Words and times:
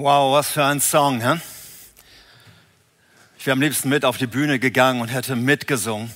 Wow, 0.00 0.32
was 0.32 0.52
für 0.52 0.64
ein 0.64 0.80
Song. 0.80 1.20
Hä? 1.20 1.40
Ich 3.36 3.44
wäre 3.44 3.54
am 3.54 3.60
liebsten 3.60 3.88
mit 3.88 4.04
auf 4.04 4.16
die 4.16 4.28
Bühne 4.28 4.60
gegangen 4.60 5.00
und 5.00 5.08
hätte 5.08 5.34
mitgesungen 5.34 6.14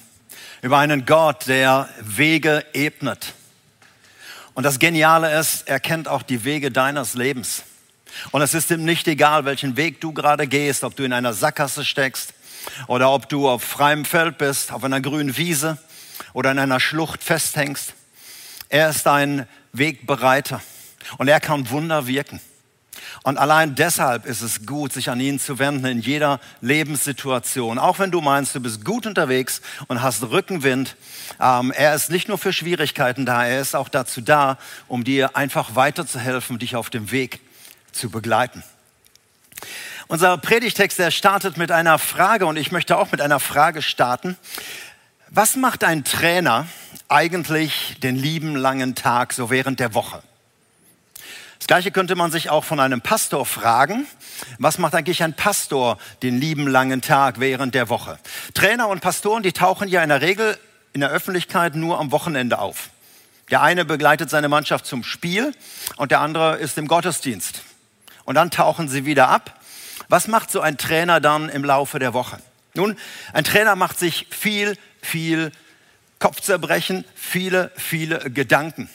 über 0.60 0.78
einen 0.78 1.04
Gott, 1.04 1.48
der 1.48 1.88
Wege 2.00 2.64
ebnet. 2.74 3.34
Und 4.54 4.62
das 4.62 4.78
Geniale 4.78 5.36
ist, 5.36 5.66
er 5.66 5.80
kennt 5.80 6.06
auch 6.06 6.22
die 6.22 6.44
Wege 6.44 6.70
deines 6.70 7.14
Lebens. 7.14 7.64
Und 8.30 8.40
es 8.42 8.54
ist 8.54 8.70
ihm 8.70 8.84
nicht 8.84 9.08
egal, 9.08 9.46
welchen 9.46 9.76
Weg 9.76 10.00
du 10.00 10.12
gerade 10.12 10.46
gehst, 10.46 10.84
ob 10.84 10.94
du 10.94 11.02
in 11.02 11.12
einer 11.12 11.32
Sackgasse 11.32 11.84
steckst 11.84 12.34
oder 12.86 13.10
ob 13.10 13.28
du 13.28 13.48
auf 13.48 13.64
freiem 13.64 14.04
Feld 14.04 14.38
bist, 14.38 14.70
auf 14.70 14.84
einer 14.84 15.00
grünen 15.00 15.36
Wiese 15.36 15.76
oder 16.34 16.52
in 16.52 16.60
einer 16.60 16.78
Schlucht 16.78 17.24
festhängst. 17.24 17.94
Er 18.68 18.90
ist 18.90 19.08
ein 19.08 19.48
Wegbereiter 19.72 20.62
und 21.18 21.26
er 21.26 21.40
kann 21.40 21.68
Wunder 21.68 22.06
wirken. 22.06 22.40
Und 23.22 23.38
allein 23.38 23.74
deshalb 23.74 24.26
ist 24.26 24.40
es 24.42 24.66
gut, 24.66 24.92
sich 24.92 25.10
an 25.10 25.20
ihn 25.20 25.38
zu 25.38 25.58
wenden 25.58 25.86
in 25.86 26.00
jeder 26.00 26.40
Lebenssituation. 26.60 27.78
Auch 27.78 27.98
wenn 27.98 28.10
du 28.10 28.20
meinst, 28.20 28.54
du 28.54 28.60
bist 28.60 28.84
gut 28.84 29.06
unterwegs 29.06 29.62
und 29.88 30.02
hast 30.02 30.22
Rückenwind. 30.22 30.96
Ähm, 31.40 31.72
er 31.72 31.94
ist 31.94 32.10
nicht 32.10 32.28
nur 32.28 32.38
für 32.38 32.52
Schwierigkeiten 32.52 33.26
da, 33.26 33.44
er 33.46 33.60
ist 33.60 33.76
auch 33.76 33.88
dazu 33.88 34.20
da, 34.20 34.58
um 34.88 35.04
dir 35.04 35.36
einfach 35.36 35.74
weiterzuhelfen, 35.74 36.58
dich 36.58 36.76
auf 36.76 36.90
dem 36.90 37.10
Weg 37.10 37.40
zu 37.92 38.10
begleiten. 38.10 38.62
Unser 40.08 40.36
Predigtext, 40.36 40.98
der 40.98 41.10
startet 41.10 41.56
mit 41.56 41.70
einer 41.70 41.98
Frage 41.98 42.46
und 42.46 42.56
ich 42.56 42.72
möchte 42.72 42.98
auch 42.98 43.12
mit 43.12 43.20
einer 43.20 43.40
Frage 43.40 43.82
starten. 43.82 44.36
Was 45.30 45.56
macht 45.56 45.84
ein 45.84 46.04
Trainer 46.04 46.66
eigentlich 47.08 47.96
den 48.02 48.16
lieben 48.16 48.56
langen 48.56 48.94
Tag 48.94 49.32
so 49.32 49.48
während 49.48 49.80
der 49.80 49.94
Woche? 49.94 50.22
Das 51.62 51.68
gleiche 51.68 51.92
könnte 51.92 52.16
man 52.16 52.32
sich 52.32 52.50
auch 52.50 52.64
von 52.64 52.80
einem 52.80 53.02
Pastor 53.02 53.46
fragen. 53.46 54.08
Was 54.58 54.78
macht 54.78 54.96
eigentlich 54.96 55.22
ein 55.22 55.34
Pastor 55.34 55.96
den 56.24 56.40
lieben 56.40 56.66
langen 56.66 57.02
Tag 57.02 57.38
während 57.38 57.76
der 57.76 57.88
Woche? 57.88 58.18
Trainer 58.52 58.88
und 58.88 59.00
Pastoren, 59.00 59.44
die 59.44 59.52
tauchen 59.52 59.86
ja 59.86 60.02
in 60.02 60.08
der 60.08 60.22
Regel 60.22 60.58
in 60.92 61.02
der 61.02 61.10
Öffentlichkeit 61.10 61.76
nur 61.76 62.00
am 62.00 62.10
Wochenende 62.10 62.58
auf. 62.58 62.90
Der 63.52 63.62
eine 63.62 63.84
begleitet 63.84 64.28
seine 64.28 64.48
Mannschaft 64.48 64.86
zum 64.86 65.04
Spiel 65.04 65.54
und 65.98 66.10
der 66.10 66.18
andere 66.18 66.56
ist 66.56 66.78
im 66.78 66.88
Gottesdienst. 66.88 67.62
Und 68.24 68.34
dann 68.34 68.50
tauchen 68.50 68.88
sie 68.88 69.06
wieder 69.06 69.28
ab. 69.28 69.60
Was 70.08 70.26
macht 70.26 70.50
so 70.50 70.60
ein 70.60 70.78
Trainer 70.78 71.20
dann 71.20 71.48
im 71.48 71.64
Laufe 71.64 72.00
der 72.00 72.12
Woche? 72.12 72.38
Nun, 72.74 72.96
ein 73.32 73.44
Trainer 73.44 73.76
macht 73.76 74.00
sich 74.00 74.26
viel, 74.30 74.76
viel 75.00 75.52
Kopfzerbrechen, 76.18 77.04
viele, 77.14 77.70
viele 77.76 78.32
Gedanken 78.32 78.90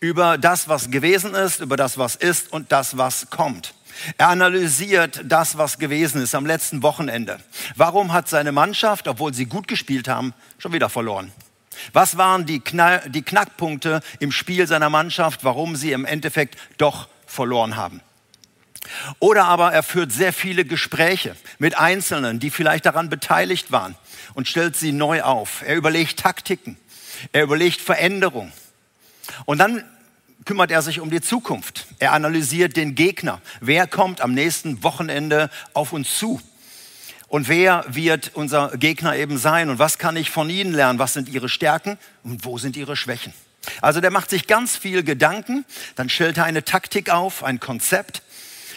über 0.00 0.38
das, 0.38 0.68
was 0.68 0.90
gewesen 0.90 1.34
ist, 1.34 1.60
über 1.60 1.76
das, 1.76 1.98
was 1.98 2.16
ist 2.16 2.52
und 2.52 2.72
das, 2.72 2.96
was 2.96 3.30
kommt. 3.30 3.74
Er 4.16 4.28
analysiert 4.28 5.22
das, 5.24 5.58
was 5.58 5.78
gewesen 5.78 6.22
ist 6.22 6.34
am 6.34 6.46
letzten 6.46 6.82
Wochenende. 6.82 7.40
Warum 7.74 8.12
hat 8.12 8.28
seine 8.28 8.52
Mannschaft, 8.52 9.08
obwohl 9.08 9.34
sie 9.34 9.46
gut 9.46 9.66
gespielt 9.66 10.08
haben, 10.08 10.34
schon 10.58 10.72
wieder 10.72 10.88
verloren? 10.88 11.32
Was 11.92 12.16
waren 12.16 12.46
die, 12.46 12.60
Knall, 12.60 13.02
die 13.08 13.22
Knackpunkte 13.22 14.00
im 14.20 14.32
Spiel 14.32 14.66
seiner 14.66 14.90
Mannschaft, 14.90 15.44
warum 15.44 15.76
sie 15.76 15.92
im 15.92 16.04
Endeffekt 16.04 16.56
doch 16.76 17.08
verloren 17.26 17.76
haben? 17.76 18.00
Oder 19.18 19.44
aber 19.44 19.72
er 19.72 19.82
führt 19.82 20.12
sehr 20.12 20.32
viele 20.32 20.64
Gespräche 20.64 21.36
mit 21.58 21.78
Einzelnen, 21.78 22.40
die 22.40 22.50
vielleicht 22.50 22.86
daran 22.86 23.10
beteiligt 23.10 23.70
waren 23.70 23.96
und 24.34 24.48
stellt 24.48 24.76
sie 24.76 24.92
neu 24.92 25.22
auf. 25.22 25.62
Er 25.62 25.76
überlegt 25.76 26.18
Taktiken, 26.18 26.78
er 27.32 27.42
überlegt 27.42 27.80
Veränderungen. 27.80 28.52
Und 29.44 29.58
dann 29.58 29.84
kümmert 30.44 30.70
er 30.70 30.82
sich 30.82 31.00
um 31.00 31.10
die 31.10 31.20
Zukunft. 31.20 31.86
Er 31.98 32.12
analysiert 32.12 32.76
den 32.76 32.94
Gegner. 32.94 33.40
Wer 33.60 33.86
kommt 33.86 34.20
am 34.20 34.32
nächsten 34.32 34.82
Wochenende 34.82 35.50
auf 35.74 35.92
uns 35.92 36.18
zu? 36.18 36.40
Und 37.28 37.48
wer 37.48 37.84
wird 37.88 38.30
unser 38.34 38.70
Gegner 38.78 39.14
eben 39.16 39.36
sein? 39.36 39.68
Und 39.68 39.78
was 39.78 39.98
kann 39.98 40.16
ich 40.16 40.30
von 40.30 40.48
ihnen 40.48 40.72
lernen? 40.72 40.98
Was 40.98 41.12
sind 41.12 41.28
ihre 41.28 41.48
Stärken 41.48 41.98
und 42.22 42.44
wo 42.44 42.56
sind 42.56 42.76
ihre 42.76 42.96
Schwächen? 42.96 43.34
Also 43.82 44.00
der 44.00 44.10
macht 44.10 44.30
sich 44.30 44.46
ganz 44.46 44.76
viel 44.76 45.02
Gedanken, 45.02 45.66
dann 45.94 46.08
stellt 46.08 46.38
er 46.38 46.44
eine 46.44 46.64
Taktik 46.64 47.10
auf, 47.10 47.44
ein 47.44 47.60
Konzept 47.60 48.22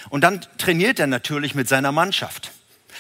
und 0.10 0.22
dann 0.22 0.42
trainiert 0.58 1.00
er 1.00 1.08
natürlich 1.08 1.56
mit 1.56 1.70
seiner 1.70 1.94
Mannschaft. 1.94 2.52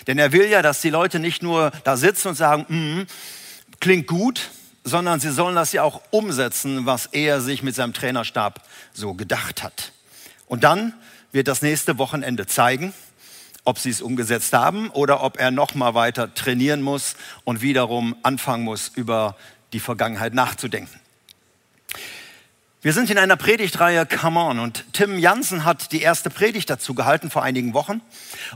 Denn 0.08 0.18
er 0.18 0.32
will 0.32 0.48
ja, 0.48 0.62
dass 0.62 0.82
die 0.82 0.90
Leute 0.90 1.20
nicht 1.20 1.44
nur 1.44 1.72
da 1.84 1.98
sitzen 1.98 2.30
und 2.30 2.36
sagen, 2.36 2.66
mm, 2.70 3.08
klingt 3.80 4.08
gut, 4.08 4.50
sondern 4.84 5.20
sie 5.20 5.32
sollen 5.32 5.56
das 5.56 5.74
ja 5.74 5.84
auch 5.84 6.02
umsetzen, 6.12 6.86
was 6.86 7.08
er 7.08 7.42
sich 7.42 7.64
mit 7.64 7.76
seinem 7.76 7.94
Trainerstab 7.94 8.62
so 8.94 9.14
gedacht 9.14 9.64
hat. 9.64 9.92
Und 10.48 10.64
dann 10.64 10.94
wird 11.32 11.48
das 11.48 11.62
nächste 11.62 11.98
Wochenende 11.98 12.48
zeigen, 12.48 12.94
ob 13.64 13.78
sie 13.78 13.90
es 13.90 14.02
umgesetzt 14.02 14.54
haben 14.54 14.90
oder 14.90 15.24
ob 15.24 15.40
er 15.40 15.52
noch 15.52 15.76
mal 15.76 15.94
weiter 15.94 16.34
trainieren 16.34 16.82
muss 16.82 17.16
und 17.44 17.62
wiederum 17.62 18.16
anfangen 18.24 18.64
muss, 18.64 18.92
über 18.96 19.36
die 19.72 19.80
Vergangenheit 19.80 20.34
nachzudenken. 20.34 21.00
Wir 22.84 22.94
sind 22.94 23.12
in 23.12 23.20
einer 23.20 23.36
Predigtreihe 23.36 24.08
Come 24.08 24.40
On 24.40 24.60
und 24.60 24.86
Tim 24.94 25.20
Jansen 25.20 25.66
hat 25.66 25.92
die 25.92 26.02
erste 26.02 26.32
Predigt 26.32 26.68
dazu 26.68 26.96
gehalten 26.96 27.30
vor 27.30 27.44
einigen 27.44 27.76
Wochen 27.76 28.02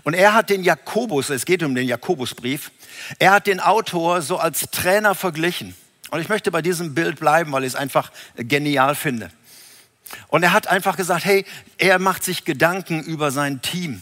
und 0.03 0.15
er 0.15 0.33
hat 0.33 0.49
den 0.49 0.63
Jakobus, 0.63 1.29
es 1.29 1.45
geht 1.45 1.61
um 1.61 1.75
den 1.75 1.87
Jakobusbrief, 1.87 2.71
er 3.19 3.33
hat 3.33 3.45
den 3.45 3.59
Autor 3.59 4.23
so 4.23 4.37
als 4.37 4.61
Trainer 4.71 5.13
verglichen. 5.13 5.75
Und 6.11 6.21
ich 6.21 6.29
möchte 6.29 6.51
bei 6.51 6.61
diesem 6.61 6.93
Bild 6.93 7.19
bleiben, 7.19 7.51
weil 7.51 7.63
ich 7.63 7.73
es 7.73 7.75
einfach 7.75 8.11
genial 8.35 8.95
finde. 8.95 9.31
Und 10.27 10.43
er 10.43 10.53
hat 10.53 10.67
einfach 10.67 10.97
gesagt, 10.97 11.25
hey, 11.25 11.45
er 11.77 11.99
macht 11.99 12.23
sich 12.23 12.45
Gedanken 12.45 13.03
über 13.03 13.31
sein 13.31 13.61
Team. 13.61 14.01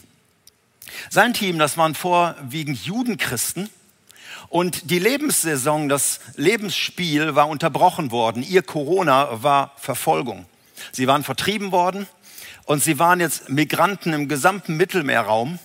Sein 1.09 1.33
Team, 1.33 1.59
das 1.59 1.77
waren 1.77 1.95
vorwiegend 1.95 2.85
Judenchristen. 2.85 3.69
Und 4.49 4.91
die 4.91 4.99
Lebenssaison, 4.99 5.89
das 5.89 6.19
Lebensspiel 6.35 7.35
war 7.35 7.47
unterbrochen 7.47 8.11
worden. 8.11 8.43
Ihr 8.43 8.61
Corona 8.61 9.41
war 9.41 9.73
Verfolgung. 9.77 10.45
Sie 10.91 11.07
waren 11.07 11.23
vertrieben 11.23 11.71
worden 11.71 12.07
und 12.65 12.83
sie 12.83 12.99
waren 12.99 13.19
jetzt 13.19 13.49
Migranten 13.49 14.13
im 14.13 14.27
gesamten 14.27 14.77
Mittelmeerraum 14.77 15.59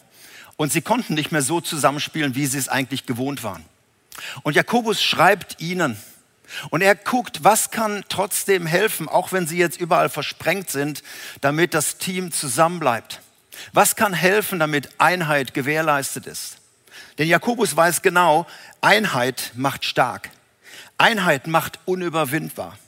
und 0.57 0.73
sie 0.73 0.81
konnten 0.81 1.15
nicht 1.15 1.33
mehr 1.33 1.43
so 1.43 1.61
zusammenspielen, 1.61 2.35
wie 2.35 2.47
sie 2.47 2.59
es 2.59 2.69
eigentlich 2.69 3.05
gewohnt 3.05 3.43
waren. 3.43 3.65
Und 4.43 4.57
Jakobus 4.57 5.03
schreibt 5.03 5.61
ihnen, 5.61 5.99
und 6.71 6.83
er 6.83 6.95
guckt, 6.95 7.45
was 7.45 7.71
kann 7.71 8.05
trotzdem 8.09 8.67
helfen, 8.67 9.09
auch 9.09 9.33
wenn 9.33 9.47
sie 9.47 9.59
jetzt 9.59 9.81
überall 9.81 10.09
versprengt 10.09 10.71
sind, 10.71 11.03
damit 11.41 11.75
das 11.75 11.99
Team 11.99 12.33
zusammenbleibt. 12.33 13.21
Was 13.73 13.97
kann 13.97 14.15
helfen, 14.15 14.59
damit 14.59 14.89
Einheit 14.99 15.55
gewährleistet 15.55 16.27
ist? 16.27 16.59
Denn 17.19 17.29
Jakobus 17.29 17.77
weiß 17.77 18.03
genau, 18.03 18.47
Einheit 18.81 19.53
macht 19.55 19.85
stark. 19.85 20.31
Einheit 20.97 21.47
macht 21.47 21.81
unüberwindbar. 21.85 22.79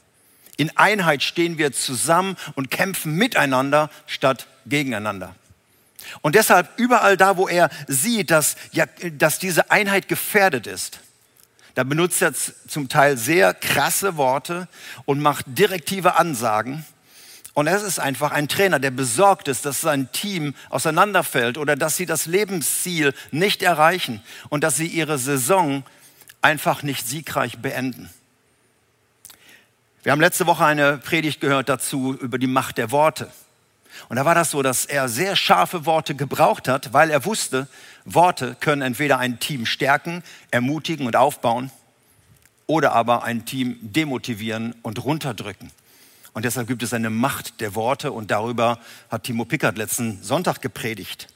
In 0.56 0.76
Einheit 0.76 1.22
stehen 1.22 1.58
wir 1.58 1.72
zusammen 1.72 2.36
und 2.54 2.70
kämpfen 2.70 3.14
miteinander 3.14 3.90
statt 4.06 4.46
gegeneinander. 4.66 5.34
Und 6.22 6.34
deshalb 6.34 6.68
überall 6.78 7.16
da, 7.16 7.36
wo 7.36 7.48
er 7.48 7.70
sieht, 7.86 8.30
dass, 8.30 8.56
dass 9.12 9.38
diese 9.38 9.70
Einheit 9.70 10.08
gefährdet 10.08 10.66
ist, 10.66 11.00
da 11.80 11.84
benutzt 11.84 12.20
er 12.20 12.34
zum 12.34 12.90
Teil 12.90 13.16
sehr 13.16 13.54
krasse 13.54 14.18
Worte 14.18 14.68
und 15.06 15.18
macht 15.18 15.46
direktive 15.46 16.16
Ansagen. 16.18 16.84
Und 17.54 17.68
es 17.68 17.82
ist 17.82 17.98
einfach 17.98 18.32
ein 18.32 18.48
Trainer, 18.48 18.78
der 18.78 18.90
besorgt 18.90 19.48
ist, 19.48 19.64
dass 19.64 19.80
sein 19.80 20.12
Team 20.12 20.54
auseinanderfällt 20.68 21.56
oder 21.56 21.76
dass 21.76 21.96
sie 21.96 22.04
das 22.04 22.26
Lebensziel 22.26 23.14
nicht 23.30 23.62
erreichen 23.62 24.22
und 24.50 24.62
dass 24.62 24.76
sie 24.76 24.88
ihre 24.88 25.16
Saison 25.16 25.82
einfach 26.42 26.82
nicht 26.82 27.08
siegreich 27.08 27.60
beenden. 27.60 28.10
Wir 30.02 30.12
haben 30.12 30.20
letzte 30.20 30.46
Woche 30.46 30.66
eine 30.66 30.98
Predigt 30.98 31.40
gehört 31.40 31.70
dazu 31.70 32.14
über 32.14 32.36
die 32.36 32.46
Macht 32.46 32.76
der 32.76 32.90
Worte. 32.90 33.32
Und 34.08 34.16
da 34.16 34.24
war 34.24 34.34
das 34.34 34.50
so, 34.50 34.62
dass 34.62 34.86
er 34.86 35.08
sehr 35.08 35.36
scharfe 35.36 35.86
Worte 35.86 36.14
gebraucht 36.14 36.68
hat, 36.68 36.92
weil 36.92 37.10
er 37.10 37.24
wusste, 37.24 37.68
Worte 38.04 38.56
können 38.58 38.82
entweder 38.82 39.18
ein 39.18 39.40
Team 39.40 39.66
stärken, 39.66 40.22
ermutigen 40.50 41.06
und 41.06 41.16
aufbauen 41.16 41.70
oder 42.66 42.92
aber 42.92 43.24
ein 43.24 43.44
Team 43.44 43.78
demotivieren 43.80 44.74
und 44.82 45.04
runterdrücken. 45.04 45.70
Und 46.32 46.44
deshalb 46.44 46.68
gibt 46.68 46.82
es 46.82 46.94
eine 46.94 47.10
Macht 47.10 47.60
der 47.60 47.74
Worte 47.74 48.12
und 48.12 48.30
darüber 48.30 48.78
hat 49.10 49.24
Timo 49.24 49.44
Pickert 49.44 49.76
letzten 49.76 50.22
Sonntag 50.22 50.62
gepredigt. 50.62 51.28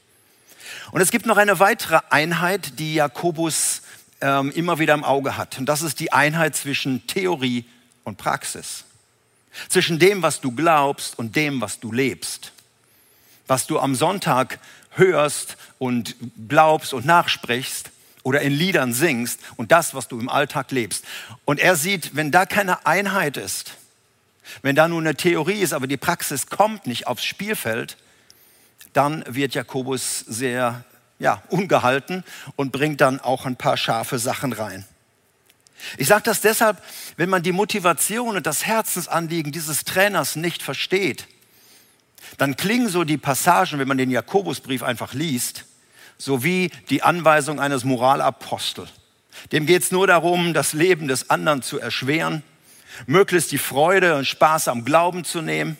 Und 0.92 1.00
es 1.00 1.10
gibt 1.10 1.26
noch 1.26 1.36
eine 1.36 1.58
weitere 1.58 1.98
Einheit, 2.10 2.78
die 2.78 2.94
Jakobus 2.94 3.82
ähm, 4.20 4.52
immer 4.52 4.78
wieder 4.78 4.94
im 4.94 5.04
Auge 5.04 5.36
hat. 5.36 5.58
Und 5.58 5.66
das 5.66 5.82
ist 5.82 6.00
die 6.00 6.12
Einheit 6.12 6.54
zwischen 6.56 7.06
Theorie 7.06 7.64
und 8.04 8.16
Praxis. 8.16 8.84
Zwischen 9.68 9.98
dem, 9.98 10.22
was 10.22 10.40
du 10.40 10.52
glaubst 10.52 11.18
und 11.18 11.36
dem, 11.36 11.60
was 11.60 11.80
du 11.80 11.92
lebst. 11.92 12.52
Was 13.46 13.66
du 13.66 13.78
am 13.78 13.94
Sonntag 13.94 14.58
hörst 14.90 15.56
und 15.78 16.16
glaubst 16.48 16.94
und 16.94 17.04
nachsprichst 17.04 17.90
oder 18.22 18.40
in 18.40 18.52
Liedern 18.52 18.92
singst 18.92 19.40
und 19.56 19.70
das, 19.70 19.94
was 19.94 20.08
du 20.08 20.18
im 20.18 20.28
Alltag 20.28 20.70
lebst. 20.70 21.04
Und 21.44 21.60
er 21.60 21.76
sieht, 21.76 22.16
wenn 22.16 22.30
da 22.30 22.46
keine 22.46 22.86
Einheit 22.86 23.36
ist, 23.36 23.74
wenn 24.62 24.76
da 24.76 24.88
nur 24.88 25.00
eine 25.00 25.14
Theorie 25.14 25.60
ist, 25.60 25.72
aber 25.72 25.86
die 25.86 25.96
Praxis 25.96 26.46
kommt 26.46 26.86
nicht 26.86 27.06
aufs 27.06 27.24
Spielfeld, 27.24 27.96
dann 28.92 29.24
wird 29.26 29.54
Jakobus 29.54 30.20
sehr 30.20 30.84
ja, 31.18 31.42
ungehalten 31.48 32.24
und 32.56 32.72
bringt 32.72 33.00
dann 33.00 33.20
auch 33.20 33.46
ein 33.46 33.56
paar 33.56 33.76
scharfe 33.76 34.18
Sachen 34.18 34.52
rein. 34.52 34.84
Ich 35.98 36.08
sage 36.08 36.22
das 36.24 36.40
deshalb, 36.40 36.82
wenn 37.16 37.28
man 37.28 37.42
die 37.42 37.52
Motivation 37.52 38.36
und 38.36 38.46
das 38.46 38.64
Herzensanliegen 38.64 39.52
dieses 39.52 39.84
Trainers 39.84 40.36
nicht 40.36 40.62
versteht, 40.62 41.26
dann 42.38 42.56
klingen 42.56 42.88
so 42.88 43.04
die 43.04 43.18
Passagen, 43.18 43.78
wenn 43.78 43.88
man 43.88 43.98
den 43.98 44.10
Jakobusbrief 44.10 44.82
einfach 44.82 45.14
liest, 45.14 45.64
so 46.18 46.44
wie 46.44 46.70
die 46.90 47.02
Anweisung 47.02 47.60
eines 47.60 47.84
Moralapostels. 47.84 48.90
Dem 49.52 49.66
geht 49.66 49.82
es 49.82 49.90
nur 49.90 50.06
darum, 50.06 50.54
das 50.54 50.72
Leben 50.72 51.08
des 51.08 51.30
anderen 51.30 51.62
zu 51.62 51.78
erschweren, 51.78 52.42
möglichst 53.06 53.52
die 53.52 53.58
Freude 53.58 54.16
und 54.16 54.26
Spaß 54.26 54.68
am 54.68 54.84
Glauben 54.84 55.24
zu 55.24 55.42
nehmen 55.42 55.76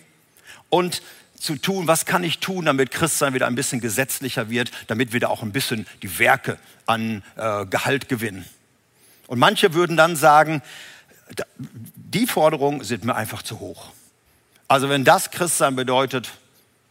und 0.69 1.01
zu 1.39 1.55
tun, 1.55 1.87
was 1.87 2.05
kann 2.05 2.23
ich 2.23 2.39
tun, 2.39 2.65
damit 2.65 2.91
Christsein 2.91 3.33
wieder 3.33 3.47
ein 3.47 3.55
bisschen 3.55 3.81
gesetzlicher 3.81 4.49
wird, 4.49 4.71
damit 4.87 5.13
wir 5.13 5.19
da 5.19 5.27
auch 5.27 5.43
ein 5.43 5.51
bisschen 5.51 5.85
die 6.01 6.19
Werke 6.19 6.57
an 6.85 7.23
äh, 7.35 7.65
Gehalt 7.65 8.09
gewinnen. 8.09 8.45
Und 9.27 9.39
manche 9.39 9.73
würden 9.73 9.97
dann 9.97 10.15
sagen, 10.15 10.61
die 11.95 12.27
Forderungen 12.27 12.83
sind 12.83 13.03
mir 13.03 13.15
einfach 13.15 13.41
zu 13.41 13.59
hoch. 13.59 13.91
Also 14.67 14.89
wenn 14.89 15.03
das 15.03 15.31
Christsein 15.31 15.75
bedeutet, 15.75 16.31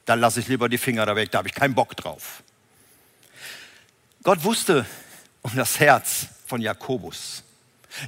dann 0.05 0.21
lasse 0.21 0.41
ich 0.41 0.49
lieber 0.49 0.69
die 0.69 0.79
Finger 0.79 1.07
da 1.07 1.17
weg, 1.17 1.31
da 1.31 1.39
habe 1.39 1.49
ich 1.49 1.55
keinen 1.55 1.75
Bock 1.75 1.97
drauf. 1.97 2.43
Gott 4.23 4.45
wusste 4.45 4.87
um 5.43 5.55
das 5.55 5.81
Herz 5.81 6.27
von 6.47 6.61
Jakobus. 6.61 7.43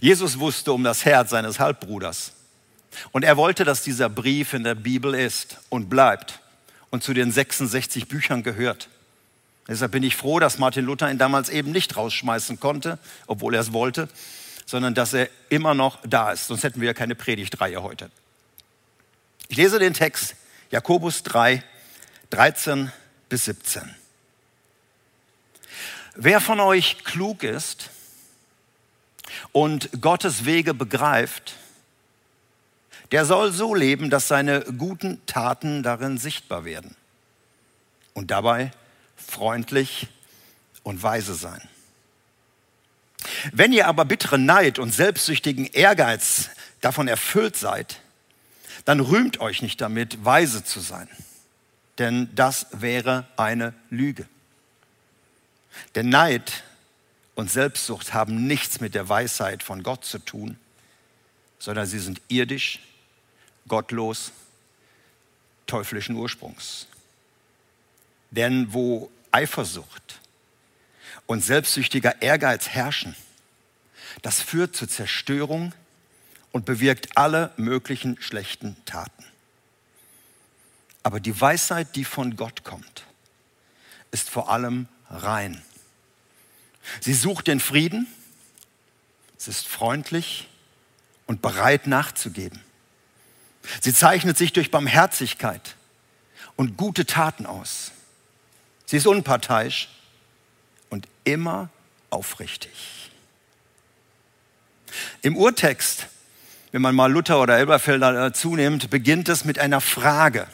Jesus 0.01 0.39
wusste 0.39 0.73
um 0.73 0.83
das 0.85 1.05
Herz 1.05 1.31
seines 1.31 1.61
Halbbruders. 1.61 2.33
Und 3.13 3.25
er 3.25 3.37
wollte, 3.37 3.65
dass 3.65 3.83
dieser 3.83 4.09
Brief 4.09 4.53
in 4.53 4.65
der 4.65 4.75
Bibel 4.75 5.15
ist 5.15 5.59
und 5.69 5.91
bleibt 5.91 6.41
und 6.91 7.03
zu 7.03 7.13
den 7.13 7.31
66 7.31 8.09
Büchern 8.09 8.43
gehört. 8.43 8.89
Deshalb 9.69 9.93
bin 9.93 10.03
ich 10.03 10.17
froh, 10.17 10.39
dass 10.39 10.59
Martin 10.59 10.85
Luther 10.85 11.11
ihn 11.11 11.19
damals 11.19 11.49
eben 11.49 11.73
nicht 11.73 11.97
rausschmeißen 11.97 12.61
konnte, 12.61 12.99
obwohl 13.27 13.55
er 13.55 13.61
es 13.61 13.73
wollte, 13.73 14.09
sondern 14.65 14.95
dass 14.95 15.13
er 15.13 15.29
immer 15.49 15.75
noch 15.75 15.99
da 16.07 16.31
ist. 16.31 16.47
Sonst 16.47 16.63
hätten 16.63 16.81
wir 16.81 16.87
ja 16.87 16.95
keine 16.95 17.15
Predigtreihe 17.15 17.83
heute. 17.83 18.11
Ich 19.49 19.57
lese 19.57 19.79
den 19.79 19.95
Text 19.95 20.35
Jakobus 20.71 21.23
3, 21.23 21.63
13 22.31 22.91
bis 23.29 23.45
17. 23.45 23.95
Wer 26.17 26.41
von 26.41 26.59
euch 26.59 27.05
klug 27.05 27.45
ist 27.45 27.91
und 29.53 29.91
Gottes 30.01 30.45
Wege 30.45 30.75
begreift, 30.75 31.55
der 33.13 33.25
soll 33.25 33.53
so 33.53 33.75
leben, 33.75 34.11
dass 34.11 34.27
seine 34.27 34.63
guten 34.63 35.25
Taten 35.27 35.85
darin 35.85 36.19
sichtbar 36.19 36.65
werden 36.65 36.97
und 38.15 38.33
dabei 38.33 38.73
freundlich 39.17 40.09
und 40.83 41.03
weise 41.05 41.35
sein. 41.35 41.69
Wenn 43.53 43.73
ihr 43.73 43.87
aber 43.87 44.05
bitteren 44.05 44.45
Neid 44.45 44.81
und 44.81 44.93
selbstsüchtigen 44.93 45.67
Ehrgeiz 45.67 46.51
davon 46.81 47.07
erfüllt 47.07 47.57
seid, 47.57 48.01
dann 48.87 49.01
rühmt 49.01 49.41
euch 49.41 49.63
nicht 49.63 49.81
damit, 49.81 50.25
weise 50.25 50.65
zu 50.65 50.81
sein, 50.81 51.09
denn 51.99 52.35
das 52.35 52.69
wäre 52.71 53.27
eine 53.37 53.75
Lüge. 53.91 54.27
Denn 55.95 56.09
Neid 56.09 56.63
und 57.35 57.51
Selbstsucht 57.51 58.15
haben 58.15 58.47
nichts 58.47 58.81
mit 58.81 58.95
der 58.95 59.09
Weisheit 59.09 59.63
von 59.65 59.83
Gott 59.83 60.05
zu 60.05 60.21
tun, 60.21 60.57
sondern 61.59 61.85
sie 61.87 61.99
sind 61.99 62.23
irdisch, 62.29 62.79
gottlos, 63.67 64.31
teuflischen 65.67 66.15
Ursprungs. 66.15 66.87
Denn 68.31 68.73
wo 68.73 69.11
Eifersucht 69.33 70.21
und 71.27 71.43
selbstsüchtiger 71.43 72.23
Ehrgeiz 72.23 72.69
herrschen, 72.69 73.17
das 74.23 74.41
führt 74.41 74.77
zur 74.77 74.89
Zerstörung 74.89 75.73
und 76.53 76.65
bewirkt 76.65 77.17
alle 77.17 77.53
möglichen 77.57 78.21
schlechten 78.21 78.77
Taten. 78.85 79.25
Aber 81.03 81.21
die 81.21 81.41
Weisheit, 81.41 81.95
die 81.95 82.05
von 82.05 82.37
Gott 82.37 82.65
kommt, 82.65 83.05
ist 84.11 84.31
vor 84.31 84.51
allem 84.51 84.89
rein. 85.09 85.63
Sie 87.01 87.15
sucht 87.15 87.47
den 87.47 87.61
Frieden, 87.61 88.07
sie 89.37 89.51
ist 89.51 89.67
freundlich 89.67 90.49
und 91.27 91.43
bereit 91.43 91.87
nachzugeben. 91.87 92.61
Sie 93.81 93.93
zeichnet 93.93 94.39
sich 94.39 94.53
durch 94.53 94.71
Barmherzigkeit 94.71 95.77
und 96.57 96.77
gute 96.77 97.07
Taten 97.07 97.47
aus. 97.47 97.93
Sie 98.87 98.97
ist 98.97 99.07
unparteiisch 99.07 99.89
und 100.91 101.09
immer 101.25 101.71
aufrichtig. 102.11 103.11
Im 105.23 105.37
Urtext, 105.37 106.07
wenn 106.77 106.83
man 106.83 106.95
mal 106.95 107.11
Luther 107.11 107.41
oder 107.41 107.57
Elberfelder 107.57 108.35
zunimmt, 108.35 108.91
beginnt 108.91 109.31
es 109.31 109.47
mit 109.47 109.59
einer 109.59 109.81
Frage. 109.81 110.47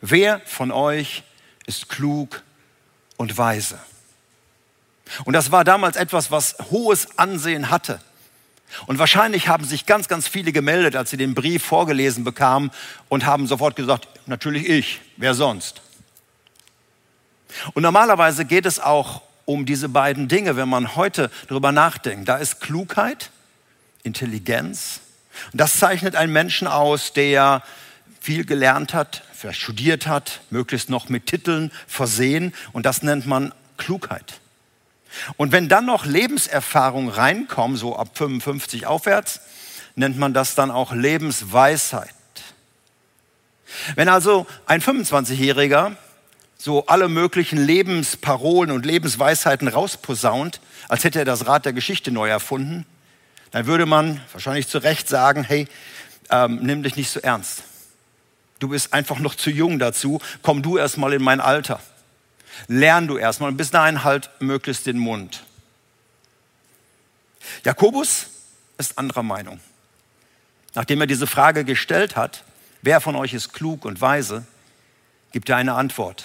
Wer 0.00 0.40
von 0.40 0.72
euch 0.72 1.22
ist 1.66 1.88
klug 1.88 2.42
und 3.16 3.38
weise? 3.38 3.78
Und 5.24 5.34
das 5.34 5.52
war 5.52 5.62
damals 5.62 5.96
etwas, 5.96 6.32
was 6.32 6.56
hohes 6.72 7.16
Ansehen 7.16 7.70
hatte. 7.70 8.00
Und 8.86 8.98
wahrscheinlich 8.98 9.46
haben 9.46 9.62
sich 9.62 9.86
ganz, 9.86 10.08
ganz 10.08 10.26
viele 10.26 10.50
gemeldet, 10.50 10.96
als 10.96 11.10
sie 11.10 11.16
den 11.16 11.32
Brief 11.32 11.62
vorgelesen 11.62 12.24
bekamen 12.24 12.72
und 13.08 13.24
haben 13.24 13.46
sofort 13.46 13.76
gesagt, 13.76 14.08
natürlich 14.26 14.68
ich, 14.68 15.00
wer 15.16 15.32
sonst? 15.32 15.80
Und 17.74 17.84
normalerweise 17.84 18.46
geht 18.46 18.66
es 18.66 18.80
auch 18.80 19.22
um 19.44 19.64
diese 19.64 19.88
beiden 19.88 20.26
Dinge, 20.26 20.56
wenn 20.56 20.68
man 20.68 20.96
heute 20.96 21.30
darüber 21.46 21.70
nachdenkt. 21.70 22.28
Da 22.28 22.38
ist 22.38 22.60
Klugheit, 22.60 23.30
Intelligenz. 24.02 25.02
Und 25.52 25.60
das 25.60 25.78
zeichnet 25.78 26.16
einen 26.16 26.32
Menschen 26.32 26.66
aus, 26.66 27.12
der 27.12 27.62
viel 28.20 28.44
gelernt 28.44 28.94
hat, 28.94 29.22
studiert 29.50 30.06
hat, 30.06 30.40
möglichst 30.50 30.88
noch 30.88 31.08
mit 31.08 31.26
Titeln 31.26 31.72
versehen. 31.86 32.54
Und 32.72 32.86
das 32.86 33.02
nennt 33.02 33.26
man 33.26 33.52
Klugheit. 33.76 34.40
Und 35.36 35.52
wenn 35.52 35.68
dann 35.68 35.86
noch 35.86 36.06
Lebenserfahrung 36.06 37.08
reinkommen, 37.08 37.76
so 37.76 37.96
ab 37.96 38.10
55 38.14 38.86
aufwärts, 38.86 39.40
nennt 39.94 40.18
man 40.18 40.32
das 40.32 40.54
dann 40.54 40.70
auch 40.70 40.92
Lebensweisheit. 40.92 42.14
Wenn 43.94 44.08
also 44.08 44.46
ein 44.66 44.80
25-Jähriger 44.80 45.96
so 46.58 46.86
alle 46.86 47.08
möglichen 47.08 47.58
Lebensparolen 47.58 48.70
und 48.70 48.86
Lebensweisheiten 48.86 49.66
rausposaunt, 49.66 50.60
als 50.88 51.02
hätte 51.02 51.18
er 51.18 51.24
das 51.24 51.46
Rad 51.46 51.64
der 51.64 51.72
Geschichte 51.72 52.12
neu 52.12 52.28
erfunden, 52.28 52.86
dann 53.52 53.66
würde 53.66 53.86
man 53.86 54.20
wahrscheinlich 54.32 54.66
zu 54.66 54.78
Recht 54.78 55.08
sagen, 55.08 55.44
hey, 55.44 55.68
ähm, 56.30 56.58
nimm 56.62 56.82
dich 56.82 56.96
nicht 56.96 57.10
so 57.10 57.20
ernst. 57.20 57.62
Du 58.58 58.68
bist 58.68 58.92
einfach 58.92 59.18
noch 59.18 59.34
zu 59.34 59.50
jung 59.50 59.78
dazu, 59.78 60.20
komm 60.42 60.62
du 60.62 60.78
erst 60.78 60.96
mal 60.96 61.12
in 61.12 61.22
mein 61.22 61.40
Alter. 61.40 61.80
Lern 62.66 63.06
du 63.06 63.18
erstmal 63.18 63.50
und 63.50 63.56
bis 63.56 63.70
dahin 63.70 64.04
halt 64.04 64.30
möglichst 64.40 64.86
den 64.86 64.98
Mund. 64.98 65.44
Jakobus 67.64 68.26
ist 68.78 68.98
anderer 68.98 69.22
Meinung. 69.22 69.60
Nachdem 70.74 71.00
er 71.00 71.06
diese 71.06 71.26
Frage 71.26 71.64
gestellt 71.64 72.16
hat, 72.16 72.44
wer 72.80 73.00
von 73.00 73.16
euch 73.16 73.34
ist 73.34 73.52
klug 73.52 73.84
und 73.84 74.00
weise, 74.00 74.46
gibt 75.32 75.48
er 75.48 75.56
eine 75.56 75.74
Antwort, 75.74 76.24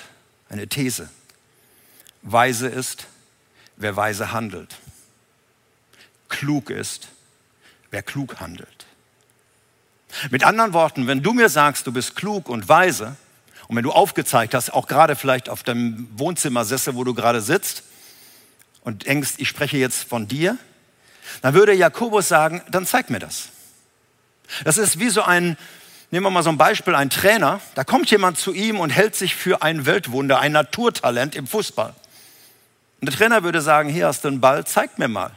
eine 0.50 0.67
These. 0.67 1.10
Weise 2.22 2.67
ist, 2.67 3.07
wer 3.75 3.96
weise 3.96 4.31
handelt. 4.31 4.77
Klug 6.29 6.69
ist, 6.69 7.10
wer 7.91 8.03
klug 8.03 8.39
handelt. 8.39 8.86
Mit 10.29 10.44
anderen 10.44 10.74
Worten, 10.74 11.08
wenn 11.08 11.22
du 11.22 11.34
mir 11.34 11.50
sagst, 11.50 11.86
du 11.88 11.91
bist 11.91 12.15
klug 12.15 12.50
und 12.50 12.70
weise, 12.70 13.15
und 13.67 13.75
wenn 13.75 13.84
du 13.84 13.91
aufgezeigt 13.91 14.53
hast, 14.53 14.74
auch 14.74 14.88
gerade 14.88 15.15
vielleicht 15.15 15.50
auf 15.50 15.63
deinem 15.63 16.08
Wohnzimmersessel, 16.15 16.96
wo 16.96 17.03
du 17.03 17.13
gerade 17.13 17.41
sitzt 17.41 17.84
und 18.82 19.06
denkst, 19.06 19.34
ich 19.38 19.50
spreche 19.50 19.77
jetzt 19.77 20.08
von 20.08 20.27
dir, 20.27 20.58
dann 21.41 21.53
würde 21.53 21.74
Jakobus 21.74 22.29
sagen, 22.29 22.62
dann 22.72 22.86
zeig 22.86 23.10
mir 23.10 23.20
das. 23.20 23.50
Das 24.63 24.77
ist 24.77 25.00
wie 25.00 25.10
so 25.10 25.24
ein, 25.24 25.58
nehmen 26.12 26.25
wir 26.25 26.29
mal 26.29 26.44
so 26.44 26.50
ein 26.50 26.58
Beispiel, 26.58 26.96
ein 26.96 27.10
Trainer, 27.10 27.60
da 27.75 27.84
kommt 27.84 28.10
jemand 28.10 28.38
zu 28.38 28.53
ihm 28.53 28.79
und 28.79 28.89
hält 28.89 29.15
sich 29.15 29.36
für 29.36 29.62
ein 29.62 29.86
Weltwunder, 29.86 30.39
ein 30.39 30.53
Naturtalent 30.53 31.36
im 31.36 31.46
Fußball. 31.46 31.94
Und 33.01 33.10
der 33.10 33.13
Trainer 33.13 33.44
würde 33.44 33.62
sagen, 33.62 33.89
hier 33.89 34.08
hast 34.08 34.24
du 34.24 34.29
einen 34.29 34.39
Ball, 34.39 34.65
zeig 34.65 34.98
mir 34.98 35.10
mal. 35.10 35.32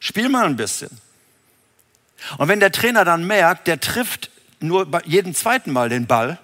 Spiel 0.00 0.28
mal 0.28 0.44
ein 0.44 0.56
bisschen. 0.56 0.90
Und 2.38 2.48
wenn 2.48 2.60
der 2.60 2.72
Trainer 2.72 3.04
dann 3.04 3.26
merkt, 3.26 3.66
der 3.66 3.80
trifft 3.80 4.30
nur 4.60 4.86
jeden 5.04 5.34
zweiten 5.34 5.72
Mal 5.72 5.88
den 5.88 6.06
Ball, 6.06 6.38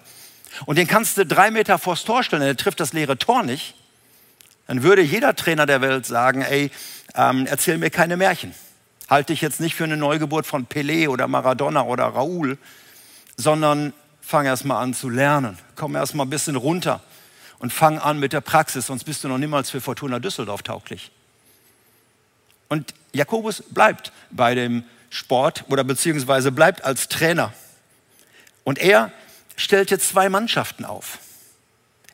und 0.65 0.77
den 0.77 0.87
kannst 0.87 1.17
du 1.17 1.25
drei 1.25 1.51
Meter 1.51 1.79
vors 1.79 2.03
Tor 2.03 2.23
stellen, 2.23 2.43
der 2.43 2.57
trifft 2.57 2.79
das 2.79 2.93
leere 2.93 3.17
Tor 3.17 3.43
nicht, 3.43 3.75
dann 4.67 4.83
würde 4.83 5.01
jeder 5.01 5.35
Trainer 5.35 5.65
der 5.65 5.81
Welt 5.81 6.05
sagen, 6.05 6.41
ey, 6.41 6.71
ähm, 7.15 7.45
erzähl 7.45 7.77
mir 7.77 7.89
keine 7.89 8.17
Märchen. 8.17 8.53
Halte 9.09 9.33
dich 9.33 9.41
jetzt 9.41 9.59
nicht 9.59 9.75
für 9.75 9.83
eine 9.83 9.97
Neugeburt 9.97 10.45
von 10.45 10.67
Pelé 10.67 11.09
oder 11.09 11.27
Maradona 11.27 11.83
oder 11.83 12.05
Raoul, 12.05 12.57
sondern 13.35 13.93
fang 14.21 14.45
erst 14.45 14.65
mal 14.65 14.79
an 14.79 14.93
zu 14.93 15.09
lernen. 15.09 15.57
Komm 15.75 15.95
erst 15.95 16.15
mal 16.15 16.23
ein 16.23 16.29
bisschen 16.29 16.55
runter 16.55 17.01
und 17.59 17.73
fang 17.73 17.99
an 17.99 18.19
mit 18.19 18.33
der 18.33 18.41
Praxis, 18.41 18.85
sonst 18.87 19.03
bist 19.03 19.23
du 19.23 19.27
noch 19.27 19.37
niemals 19.37 19.69
für 19.69 19.81
Fortuna 19.81 20.19
Düsseldorf 20.19 20.63
tauglich. 20.63 21.11
Und 22.69 22.93
Jakobus 23.11 23.63
bleibt 23.69 24.13
bei 24.29 24.55
dem 24.55 24.85
Sport 25.11 25.65
oder 25.67 25.83
beziehungsweise 25.83 26.51
bleibt 26.51 26.83
als 26.83 27.09
Trainer. 27.09 27.53
Und 28.63 28.79
er 28.79 29.11
stellt 29.55 29.91
jetzt 29.91 30.09
zwei 30.09 30.29
Mannschaften 30.29 30.85
auf. 30.85 31.19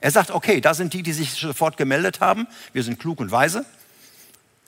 Er 0.02 0.12
sagt, 0.12 0.32
okay, 0.32 0.60
da 0.60 0.74
sind 0.74 0.94
die, 0.94 1.04
die 1.04 1.14
sich 1.14 1.32
sofort 1.32 1.78
gemeldet 1.78 2.20
haben. 2.20 2.48
Wir 2.74 2.84
sind 2.84 3.00
klug 3.00 3.20
und 3.20 3.32
weise. 3.32 3.66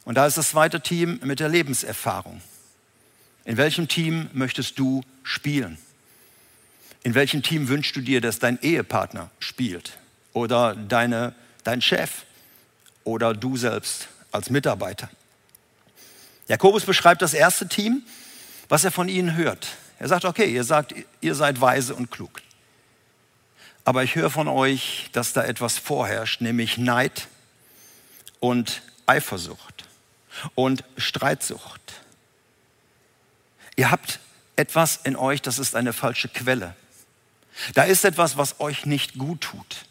Und 0.05 0.15
da 0.15 0.25
ist 0.25 0.37
das 0.37 0.51
zweite 0.51 0.81
Team 0.81 1.19
mit 1.23 1.39
der 1.39 1.49
Lebenserfahrung. 1.49 2.41
In 3.45 3.57
welchem 3.57 3.87
Team 3.87 4.29
möchtest 4.33 4.79
du 4.79 5.03
spielen? 5.23 5.77
In 7.01 7.15
welchem 7.15 7.41
Team 7.41 7.67
wünschst 7.67 7.95
du 7.95 8.01
dir, 8.01 8.21
dass 8.21 8.39
dein 8.39 8.61
Ehepartner 8.61 9.31
spielt? 9.39 9.97
Oder 10.33 10.75
deine, 10.75 11.33
dein 11.63 11.81
Chef? 11.81 12.25
Oder 13.03 13.33
du 13.33 13.57
selbst 13.57 14.07
als 14.31 14.49
Mitarbeiter? 14.49 15.09
Jakobus 16.49 16.83
beschreibt 16.83 17.21
das 17.21 17.33
erste 17.33 17.67
Team, 17.67 18.03
was 18.67 18.83
er 18.83 18.91
von 18.91 19.07
ihnen 19.07 19.37
hört. 19.37 19.67
Er 19.99 20.07
sagt, 20.07 20.25
okay, 20.25 20.51
ihr 20.51 20.63
sagt, 20.63 20.95
ihr 21.21 21.35
seid 21.35 21.61
weise 21.61 21.93
und 21.95 22.09
klug. 22.09 22.41
Aber 23.85 24.03
ich 24.03 24.15
höre 24.15 24.29
von 24.29 24.47
euch, 24.47 25.09
dass 25.13 25.31
da 25.31 25.43
etwas 25.43 25.77
vorherrscht, 25.77 26.41
nämlich 26.41 26.77
Neid 26.77 27.27
und 28.39 28.81
Eifersucht 29.05 29.85
und 30.55 30.83
Streitsucht. 30.97 31.93
Ihr 33.75 33.91
habt 33.91 34.19
etwas 34.55 34.97
in 35.03 35.15
euch, 35.15 35.41
das 35.41 35.59
ist 35.59 35.75
eine 35.75 35.93
falsche 35.93 36.29
Quelle. 36.29 36.75
Da 37.75 37.83
ist 37.83 38.05
etwas, 38.05 38.37
was 38.37 38.59
euch 38.59 38.85
nicht 38.85 39.17
gut 39.17 39.41
tut. 39.41 39.85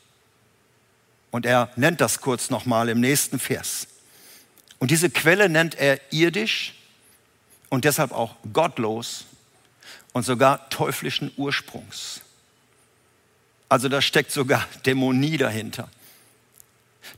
Und 1.30 1.46
er 1.46 1.70
nennt 1.76 2.00
das 2.00 2.20
kurz 2.20 2.50
nochmal 2.50 2.88
im 2.88 3.00
nächsten 3.00 3.38
Vers. 3.38 3.86
Und 4.78 4.90
diese 4.90 5.10
Quelle 5.10 5.48
nennt 5.48 5.74
er 5.74 6.00
irdisch 6.10 6.74
und 7.68 7.84
deshalb 7.84 8.12
auch 8.12 8.36
gottlos 8.52 9.24
und 10.12 10.24
sogar 10.24 10.68
teuflischen 10.70 11.30
Ursprungs. 11.36 12.20
Also 13.68 13.88
da 13.88 14.00
steckt 14.00 14.32
sogar 14.32 14.66
Dämonie 14.86 15.36
dahinter. 15.36 15.88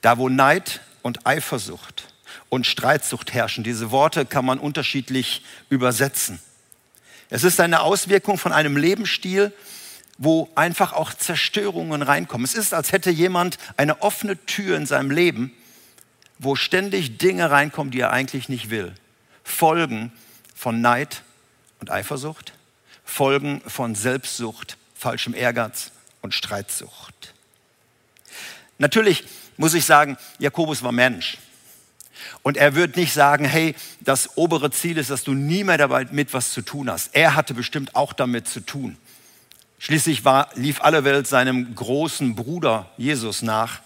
Da 0.01 0.19
wo 0.19 0.29
Neid 0.29 0.81
und 1.03 1.27
Eifersucht 1.27 2.13
und 2.49 2.67
Streitsucht 2.67 3.33
herrschen, 3.33 3.65
diese 3.65 3.91
Worte 3.91 4.27
kann 4.27 4.45
man 4.45 4.59
unterschiedlich 4.59 5.43
übersetzen. 5.69 6.41
Es 7.29 7.45
ist 7.45 7.61
eine 7.61 7.81
Auswirkung 7.83 8.39
von 8.39 8.53
einem 8.53 8.77
Lebensstil, 8.77 9.53
wo 10.19 10.51
einfach 10.55 10.93
auch 10.93 11.15
Zerstörungen 11.15 12.03
reinkommen. 12.03 12.45
Es 12.45 12.55
ist, 12.55 12.75
als 12.75 12.93
hätte 12.93 13.11
jemand 13.11 13.57
eine 13.77 14.03
offene 14.03 14.45
Tür 14.47 14.77
in 14.77 14.85
seinem 14.85 15.11
Leben, 15.11 15.53
wo 16.41 16.57
ständig 16.57 17.19
Dinge 17.19 17.51
reinkommen, 17.51 17.91
die 17.91 18.01
er 18.01 18.13
eigentlich 18.13 18.49
nicht 18.49 18.71
will. 18.71 18.95
Folgen 19.45 20.11
von 20.55 20.81
Neid 20.81 21.23
und 21.81 21.91
Eifersucht, 21.91 22.55
Folgen 23.05 23.61
von 23.67 23.95
Selbstsucht, 23.95 24.79
falschem 24.95 25.35
Ehrgeiz 25.35 25.93
und 26.23 26.35
Streitsucht. 26.35 27.35
Natürlich 28.79 29.25
muss 29.59 29.75
ich 29.75 29.85
sagen, 29.85 30.17
Jakobus 30.39 30.83
war 30.83 30.93
Mensch. 30.93 31.37
Und 32.43 32.57
er 32.57 32.75
wird 32.75 32.97
nicht 32.97 33.13
sagen, 33.13 33.45
hey, 33.45 33.75
das 34.01 34.39
obere 34.39 34.71
Ziel 34.71 34.97
ist, 34.97 35.11
dass 35.11 35.25
du 35.25 35.35
nie 35.35 35.65
mehr 35.65 35.77
damit 35.77 36.33
was 36.33 36.53
zu 36.53 36.63
tun 36.63 36.91
hast. 36.91 37.15
Er 37.15 37.35
hatte 37.35 37.53
bestimmt 37.53 37.95
auch 37.95 38.15
damit 38.15 38.49
zu 38.49 38.61
tun. 38.61 38.97
Schließlich 39.79 40.25
war, 40.25 40.49
lief 40.55 40.81
alle 40.81 41.05
Welt 41.05 41.27
seinem 41.27 41.75
großen 41.75 42.35
Bruder 42.35 42.91
Jesus 42.97 43.43
nach, 43.43 43.81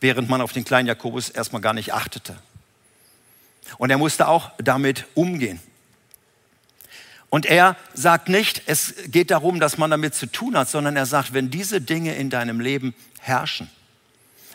während 0.00 0.28
man 0.28 0.40
auf 0.40 0.52
den 0.52 0.64
kleinen 0.64 0.88
Jakobus 0.88 1.30
erstmal 1.30 1.62
gar 1.62 1.74
nicht 1.74 1.92
achtete. 1.92 2.36
Und 3.76 3.90
er 3.90 3.98
musste 3.98 4.28
auch 4.28 4.50
damit 4.58 5.06
umgehen. 5.14 5.60
Und 7.30 7.44
er 7.44 7.76
sagt 7.92 8.28
nicht, 8.28 8.62
es 8.66 8.94
geht 9.06 9.30
darum, 9.30 9.60
dass 9.60 9.76
man 9.76 9.90
damit 9.90 10.14
zu 10.14 10.26
tun 10.26 10.56
hat, 10.56 10.68
sondern 10.70 10.96
er 10.96 11.04
sagt, 11.04 11.34
wenn 11.34 11.50
diese 11.50 11.80
Dinge 11.80 12.14
in 12.14 12.30
deinem 12.30 12.60
Leben 12.60 12.94
herrschen, 13.20 13.68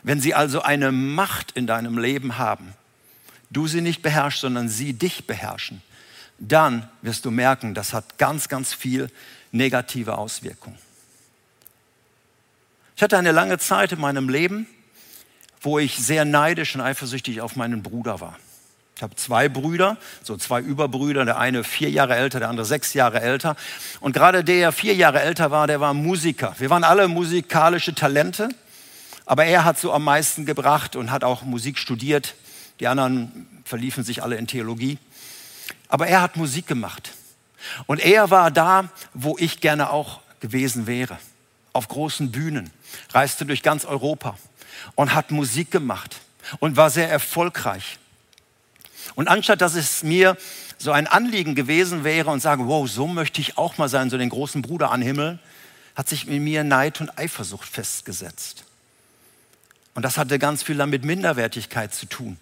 wenn 0.01 0.19
sie 0.19 0.33
also 0.33 0.61
eine 0.61 0.91
Macht 0.91 1.51
in 1.51 1.67
deinem 1.67 1.97
Leben 1.97 2.37
haben, 2.37 2.73
du 3.51 3.67
sie 3.67 3.81
nicht 3.81 4.01
beherrschst, 4.01 4.41
sondern 4.41 4.69
sie 4.69 4.93
dich 4.93 5.27
beherrschen, 5.27 5.83
dann 6.39 6.89
wirst 7.03 7.25
du 7.25 7.31
merken, 7.31 7.75
das 7.75 7.93
hat 7.93 8.17
ganz, 8.17 8.49
ganz 8.49 8.73
viel 8.73 9.09
negative 9.51 10.17
Auswirkungen. 10.17 10.77
Ich 12.95 13.03
hatte 13.03 13.17
eine 13.17 13.31
lange 13.31 13.59
Zeit 13.59 13.91
in 13.91 13.99
meinem 13.99 14.29
Leben, 14.29 14.67
wo 15.63 15.79
ich 15.79 15.97
sehr 15.97 16.25
neidisch 16.25 16.75
und 16.75 16.81
eifersüchtig 16.81 17.41
auf 17.41 17.55
meinen 17.55 17.81
Bruder 17.81 18.19
war. 18.19 18.37
Ich 18.95 19.01
habe 19.01 19.15
zwei 19.15 19.49
Brüder, 19.49 19.97
so 20.21 20.37
zwei 20.37 20.59
Überbrüder, 20.59 21.25
der 21.25 21.39
eine 21.39 21.63
vier 21.63 21.89
Jahre 21.89 22.15
älter, 22.15 22.39
der 22.39 22.49
andere 22.49 22.65
sechs 22.65 22.93
Jahre 22.93 23.21
älter. 23.21 23.55
Und 24.01 24.13
gerade 24.13 24.43
der 24.43 24.71
vier 24.71 24.93
Jahre 24.93 25.21
älter 25.21 25.49
war, 25.49 25.65
der 25.65 25.79
war 25.79 25.93
Musiker. 25.93 26.53
Wir 26.59 26.69
waren 26.69 26.83
alle 26.83 27.07
musikalische 27.07 27.95
Talente, 27.95 28.49
aber 29.25 29.45
er 29.45 29.65
hat 29.65 29.79
so 29.79 29.91
am 29.91 30.03
meisten 30.03 30.45
gebracht 30.45 30.95
und 30.95 31.11
hat 31.11 31.23
auch 31.23 31.41
Musik 31.41 31.79
studiert. 31.79 32.35
Die 32.79 32.87
anderen 32.87 33.47
verliefen 33.65 34.03
sich 34.03 34.21
alle 34.21 34.35
in 34.35 34.45
Theologie. 34.45 34.99
Aber 35.87 36.07
er 36.07 36.21
hat 36.21 36.35
Musik 36.35 36.67
gemacht. 36.67 37.11
Und 37.87 37.99
er 37.99 38.29
war 38.29 38.51
da, 38.51 38.89
wo 39.13 39.37
ich 39.39 39.61
gerne 39.61 39.89
auch 39.89 40.19
gewesen 40.39 40.85
wäre. 40.85 41.17
Auf 41.71 41.87
großen 41.87 42.31
Bühnen, 42.31 42.69
reiste 43.11 43.45
durch 43.45 43.63
ganz 43.63 43.85
Europa 43.85 44.37
und 44.95 45.13
hat 45.13 45.31
Musik 45.31 45.71
gemacht 45.71 46.17
und 46.59 46.77
war 46.77 46.89
sehr 46.89 47.09
erfolgreich. 47.09 47.99
Und 49.15 49.27
anstatt 49.27 49.61
dass 49.61 49.75
es 49.75 50.03
mir 50.03 50.37
so 50.77 50.91
ein 50.91 51.07
Anliegen 51.07 51.55
gewesen 51.55 52.03
wäre 52.03 52.29
und 52.29 52.41
sage, 52.41 52.67
wow, 52.67 52.89
so 52.89 53.07
möchte 53.07 53.41
ich 53.41 53.57
auch 53.57 53.77
mal 53.77 53.89
sein, 53.89 54.09
so 54.09 54.17
den 54.17 54.29
großen 54.29 54.61
Bruder 54.61 54.91
anhimmeln, 54.91 55.39
hat 55.95 56.09
sich 56.09 56.27
in 56.27 56.43
mir 56.43 56.63
Neid 56.63 57.01
und 57.01 57.17
Eifersucht 57.17 57.67
festgesetzt. 57.67 58.65
Und 59.93 60.03
das 60.03 60.17
hatte 60.17 60.39
ganz 60.39 60.63
viel 60.63 60.77
damit 60.77 61.05
Minderwertigkeit 61.05 61.93
zu 61.93 62.07
tun. 62.07 62.37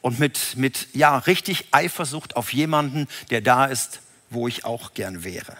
Und 0.00 0.18
mit, 0.18 0.56
mit, 0.56 0.88
ja, 0.92 1.16
richtig 1.18 1.68
Eifersucht 1.70 2.36
auf 2.36 2.52
jemanden, 2.52 3.08
der 3.30 3.40
da 3.40 3.66
ist, 3.66 4.00
wo 4.30 4.46
ich 4.46 4.64
auch 4.64 4.94
gern 4.94 5.24
wäre. 5.24 5.56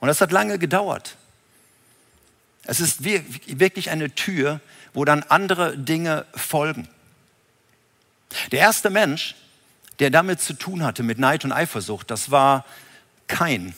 Und 0.00 0.08
das 0.08 0.20
hat 0.20 0.32
lange 0.32 0.58
gedauert. 0.58 1.16
Es 2.64 2.80
ist 2.80 3.04
wirklich 3.04 3.90
eine 3.90 4.14
Tür, 4.14 4.60
wo 4.92 5.04
dann 5.04 5.22
andere 5.24 5.76
Dinge 5.76 6.26
folgen. 6.34 6.88
Der 8.52 8.60
erste 8.60 8.90
Mensch, 8.90 9.34
der 9.98 10.10
damit 10.10 10.40
zu 10.40 10.52
tun 10.54 10.82
hatte, 10.82 11.02
mit 11.02 11.18
Neid 11.18 11.44
und 11.44 11.52
Eifersucht, 11.52 12.10
das 12.10 12.30
war 12.30 12.64
Kain. 13.26 13.74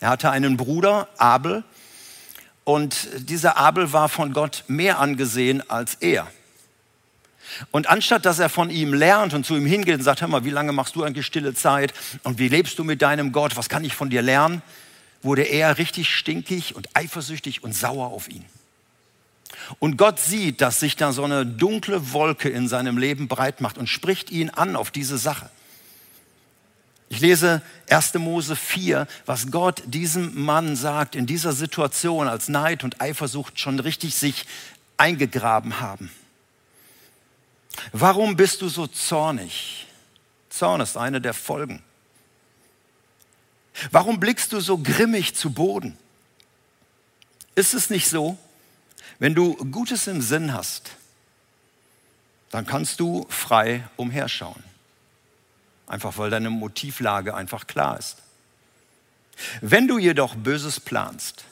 Er 0.00 0.10
hatte 0.10 0.30
einen 0.30 0.56
Bruder, 0.56 1.08
Abel, 1.18 1.64
und 2.64 3.08
dieser 3.16 3.56
Abel 3.56 3.92
war 3.92 4.08
von 4.08 4.32
Gott 4.32 4.64
mehr 4.68 4.98
angesehen 4.98 5.68
als 5.68 5.96
er. 5.96 6.30
Und 7.70 7.88
anstatt 7.88 8.24
dass 8.24 8.38
er 8.38 8.48
von 8.48 8.70
ihm 8.70 8.94
lernt 8.94 9.34
und 9.34 9.44
zu 9.44 9.56
ihm 9.56 9.66
hingeht 9.66 9.96
und 9.96 10.02
sagt, 10.02 10.20
hör 10.20 10.28
mal, 10.28 10.44
wie 10.44 10.50
lange 10.50 10.72
machst 10.72 10.94
du 10.94 11.02
eigentlich 11.02 11.26
stille 11.26 11.54
Zeit 11.54 11.92
und 12.22 12.38
wie 12.38 12.48
lebst 12.48 12.78
du 12.78 12.84
mit 12.84 13.02
deinem 13.02 13.32
Gott, 13.32 13.56
was 13.56 13.68
kann 13.68 13.82
ich 13.82 13.94
von 13.94 14.10
dir 14.10 14.22
lernen, 14.22 14.62
wurde 15.22 15.42
er 15.42 15.78
richtig 15.78 16.14
stinkig 16.14 16.76
und 16.76 16.88
eifersüchtig 16.94 17.64
und 17.64 17.74
sauer 17.74 18.08
auf 18.08 18.28
ihn. 18.28 18.44
Und 19.78 19.96
Gott 19.96 20.18
sieht, 20.18 20.60
dass 20.60 20.80
sich 20.80 20.96
da 20.96 21.12
so 21.12 21.24
eine 21.24 21.46
dunkle 21.46 22.12
Wolke 22.12 22.48
in 22.48 22.68
seinem 22.68 22.98
Leben 22.98 23.28
breit 23.28 23.60
macht 23.60 23.78
und 23.78 23.88
spricht 23.88 24.30
ihn 24.30 24.50
an 24.50 24.76
auf 24.76 24.90
diese 24.90 25.18
Sache. 25.18 25.50
Ich 27.08 27.20
lese 27.20 27.60
1. 27.88 28.14
Mose 28.14 28.54
4, 28.54 29.08
was 29.26 29.50
Gott 29.50 29.82
diesem 29.86 30.44
Mann 30.44 30.76
sagt 30.76 31.16
in 31.16 31.26
dieser 31.26 31.52
Situation, 31.52 32.28
als 32.28 32.48
Neid 32.48 32.84
und 32.84 33.00
Eifersucht 33.00 33.58
schon 33.58 33.80
richtig 33.80 34.14
sich 34.14 34.46
eingegraben 34.96 35.80
haben. 35.80 36.10
Warum 37.92 38.36
bist 38.36 38.62
du 38.62 38.68
so 38.68 38.86
zornig? 38.86 39.86
Zorn 40.50 40.80
ist 40.80 40.96
eine 40.96 41.20
der 41.20 41.34
Folgen. 41.34 41.82
Warum 43.90 44.20
blickst 44.20 44.52
du 44.52 44.60
so 44.60 44.78
grimmig 44.78 45.34
zu 45.34 45.50
Boden? 45.50 45.96
Ist 47.54 47.74
es 47.74 47.90
nicht 47.90 48.08
so, 48.08 48.38
wenn 49.20 49.34
du 49.34 49.54
Gutes 49.54 50.06
im 50.08 50.22
Sinn 50.22 50.52
hast, 50.52 50.90
dann 52.50 52.66
kannst 52.66 52.98
du 52.98 53.26
frei 53.28 53.84
umherschauen. 53.96 54.64
Einfach 55.86 56.18
weil 56.18 56.30
deine 56.30 56.50
Motivlage 56.50 57.34
einfach 57.34 57.66
klar 57.66 57.98
ist. 57.98 58.16
Wenn 59.60 59.86
du 59.86 59.98
jedoch 59.98 60.34
Böses 60.34 60.80
planst, 60.80 61.44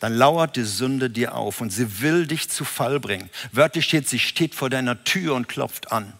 dann 0.00 0.14
lauert 0.14 0.56
die 0.56 0.64
Sünde 0.64 1.10
dir 1.10 1.34
auf 1.34 1.60
und 1.60 1.70
sie 1.70 2.00
will 2.00 2.26
dich 2.26 2.50
zu 2.50 2.64
Fall 2.64 3.00
bringen. 3.00 3.30
Wörtlich 3.52 3.86
steht, 3.86 4.08
sie 4.08 4.18
steht 4.18 4.54
vor 4.54 4.70
deiner 4.70 5.02
Tür 5.04 5.34
und 5.34 5.48
klopft 5.48 5.92
an. 5.92 6.12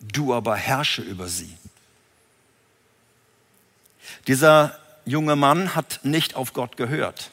Du 0.00 0.34
aber 0.34 0.56
herrsche 0.56 1.02
über 1.02 1.28
sie. 1.28 1.56
Dieser 4.26 4.78
junge 5.04 5.36
Mann 5.36 5.74
hat 5.74 6.00
nicht 6.02 6.34
auf 6.34 6.52
Gott 6.52 6.76
gehört. 6.76 7.30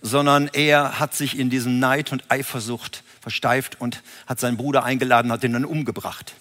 Sondern 0.00 0.48
er 0.48 0.98
hat 0.98 1.14
sich 1.14 1.38
in 1.38 1.50
diesem 1.50 1.78
Neid 1.78 2.12
und 2.12 2.30
Eifersucht 2.30 3.02
versteift 3.20 3.80
und 3.80 4.02
hat 4.26 4.40
seinen 4.40 4.56
Bruder 4.56 4.84
eingeladen, 4.84 5.32
hat 5.32 5.44
ihn 5.44 5.52
dann 5.52 5.64
umgebracht. 5.64 6.34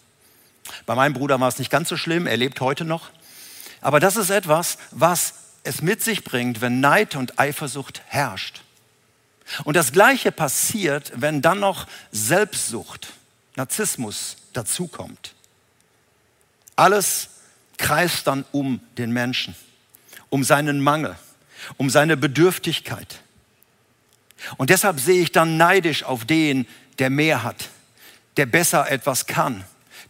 Bei 0.85 0.95
meinem 0.95 1.13
Bruder 1.13 1.39
war 1.39 1.47
es 1.47 1.59
nicht 1.59 1.71
ganz 1.71 1.89
so 1.89 1.97
schlimm, 1.97 2.27
er 2.27 2.37
lebt 2.37 2.61
heute 2.61 2.85
noch. 2.85 3.09
Aber 3.81 3.99
das 3.99 4.15
ist 4.15 4.29
etwas, 4.29 4.77
was 4.91 5.33
es 5.63 5.81
mit 5.81 6.03
sich 6.03 6.23
bringt, 6.23 6.61
wenn 6.61 6.79
Neid 6.79 7.15
und 7.15 7.39
Eifersucht 7.39 8.01
herrscht. 8.07 8.61
Und 9.63 9.75
das 9.75 9.91
Gleiche 9.91 10.31
passiert, 10.31 11.11
wenn 11.15 11.41
dann 11.41 11.59
noch 11.59 11.87
Selbstsucht, 12.11 13.09
Narzissmus 13.55 14.37
dazukommt. 14.53 15.33
Alles 16.75 17.29
kreist 17.77 18.27
dann 18.27 18.45
um 18.51 18.79
den 18.97 19.11
Menschen, 19.11 19.55
um 20.29 20.43
seinen 20.43 20.81
Mangel, 20.81 21.15
um 21.77 21.89
seine 21.89 22.17
Bedürftigkeit. 22.17 23.21
Und 24.57 24.69
deshalb 24.69 24.99
sehe 24.99 25.21
ich 25.21 25.31
dann 25.31 25.57
neidisch 25.57 26.03
auf 26.03 26.25
den, 26.25 26.67
der 26.99 27.09
mehr 27.09 27.43
hat, 27.43 27.69
der 28.37 28.45
besser 28.45 28.89
etwas 28.91 29.25
kann, 29.25 29.63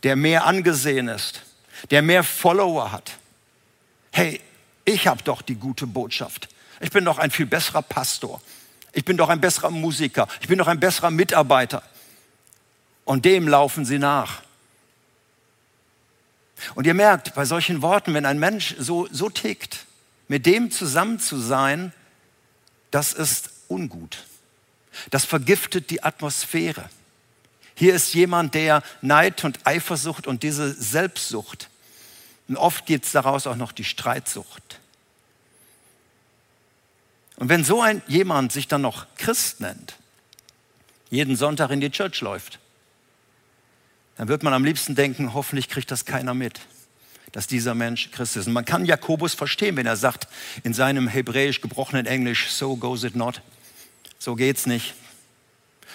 der 0.03 0.15
mehr 0.15 0.45
angesehen 0.45 1.07
ist, 1.07 1.41
der 1.91 2.01
mehr 2.01 2.23
Follower 2.23 2.91
hat. 2.91 3.17
Hey, 4.11 4.41
ich 4.85 5.07
habe 5.07 5.23
doch 5.23 5.41
die 5.41 5.55
gute 5.55 5.87
Botschaft. 5.87 6.49
Ich 6.79 6.91
bin 6.91 7.05
doch 7.05 7.17
ein 7.17 7.31
viel 7.31 7.45
besserer 7.45 7.81
Pastor. 7.81 8.41
Ich 8.93 9.03
bin 9.03 9.17
doch 9.17 9.29
ein 9.29 9.41
besserer 9.41 9.71
Musiker. 9.71 10.27
Ich 10.41 10.47
bin 10.47 10.57
doch 10.57 10.67
ein 10.67 10.79
besserer 10.79 11.11
Mitarbeiter. 11.11 11.83
Und 13.03 13.25
dem 13.25 13.47
laufen 13.47 13.85
sie 13.85 13.99
nach. 13.99 14.41
Und 16.75 16.87
ihr 16.87 16.93
merkt, 16.93 17.35
bei 17.35 17.45
solchen 17.45 17.81
Worten, 17.81 18.13
wenn 18.13 18.25
ein 18.25 18.39
Mensch 18.39 18.75
so, 18.79 19.07
so 19.11 19.29
tickt, 19.29 19.85
mit 20.27 20.45
dem 20.45 20.71
zusammen 20.71 21.19
zu 21.19 21.37
sein, 21.37 21.93
das 22.91 23.13
ist 23.13 23.49
ungut. 23.67 24.25
Das 25.09 25.25
vergiftet 25.25 25.89
die 25.89 26.03
Atmosphäre. 26.03 26.89
Hier 27.75 27.93
ist 27.93 28.13
jemand, 28.13 28.53
der 28.53 28.83
Neid 29.01 29.43
und 29.43 29.59
Eifersucht 29.65 30.27
und 30.27 30.43
diese 30.43 30.73
Selbstsucht, 30.73 31.69
und 32.47 32.57
oft 32.57 32.85
gibt 32.85 33.05
es 33.05 33.11
daraus 33.11 33.47
auch 33.47 33.55
noch 33.55 33.71
die 33.71 33.83
Streitsucht. 33.83 34.79
Und 37.37 37.49
wenn 37.49 37.63
so 37.63 37.81
ein 37.81 38.01
jemand 38.07 38.51
sich 38.51 38.67
dann 38.67 38.81
noch 38.81 39.07
Christ 39.17 39.61
nennt, 39.61 39.95
jeden 41.09 41.35
Sonntag 41.35 41.71
in 41.71 41.81
die 41.81 41.89
Church 41.89 42.21
läuft, 42.21 42.59
dann 44.17 44.27
wird 44.27 44.43
man 44.43 44.53
am 44.53 44.63
liebsten 44.63 44.95
denken, 44.95 45.33
hoffentlich 45.33 45.67
kriegt 45.67 45.91
das 45.91 46.05
keiner 46.05 46.33
mit, 46.33 46.61
dass 47.33 47.47
dieser 47.47 47.75
Mensch 47.75 48.11
Christ 48.11 48.37
ist. 48.37 48.47
Und 48.47 48.53
man 48.53 48.63
kann 48.63 48.85
Jakobus 48.85 49.33
verstehen, 49.33 49.75
wenn 49.75 49.85
er 49.85 49.97
sagt 49.97 50.27
in 50.63 50.73
seinem 50.73 51.07
hebräisch 51.07 51.59
gebrochenen 51.59 52.05
Englisch, 52.05 52.51
so 52.51 52.77
goes 52.77 53.03
it 53.03 53.15
not. 53.15 53.41
So 54.25 54.33
geht's 54.33 54.65
nicht. 54.65 54.95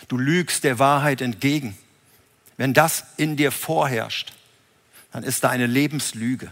Du 0.06 0.16
lügst 0.16 0.62
der 0.62 0.78
Wahrheit 0.78 1.20
entgegen. 1.20 1.76
Wenn 2.56 2.72
das 2.72 3.02
in 3.16 3.36
dir 3.36 3.50
vorherrscht, 3.50 4.32
dann 5.10 5.24
ist 5.24 5.42
da 5.42 5.50
eine 5.50 5.66
Lebenslüge. 5.66 6.48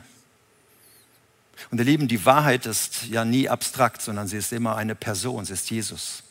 Und 1.71 1.79
ihr 1.79 1.85
Lieben, 1.85 2.09
die 2.09 2.25
Wahrheit 2.27 2.67
ist 2.67 3.05
ja 3.07 3.25
nie 3.25 3.49
abstrakt, 3.49 4.03
sondern 4.03 4.27
sie 4.27 4.39
ist 4.39 4.53
immer 4.53 4.75
eine 4.75 4.97
Person, 4.97 5.45
sie 5.45 5.53
ist 5.53 5.71
Jesus. 5.71 6.25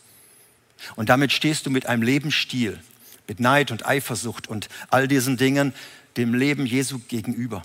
Und 0.98 1.08
damit 1.08 1.32
stehst 1.32 1.66
du 1.66 1.70
mit 1.70 1.86
einem 1.86 2.01
Lebensstil, 2.01 2.77
mit 3.25 3.39
Neid 3.39 3.72
und 3.72 3.86
Eifersucht 3.86 4.48
und 4.48 4.68
all 4.89 5.08
diesen 5.08 5.38
Dingen 5.38 5.74
dem 6.18 6.34
Leben 6.34 6.66
Jesu 6.66 7.00
gegenüber. 7.08 7.63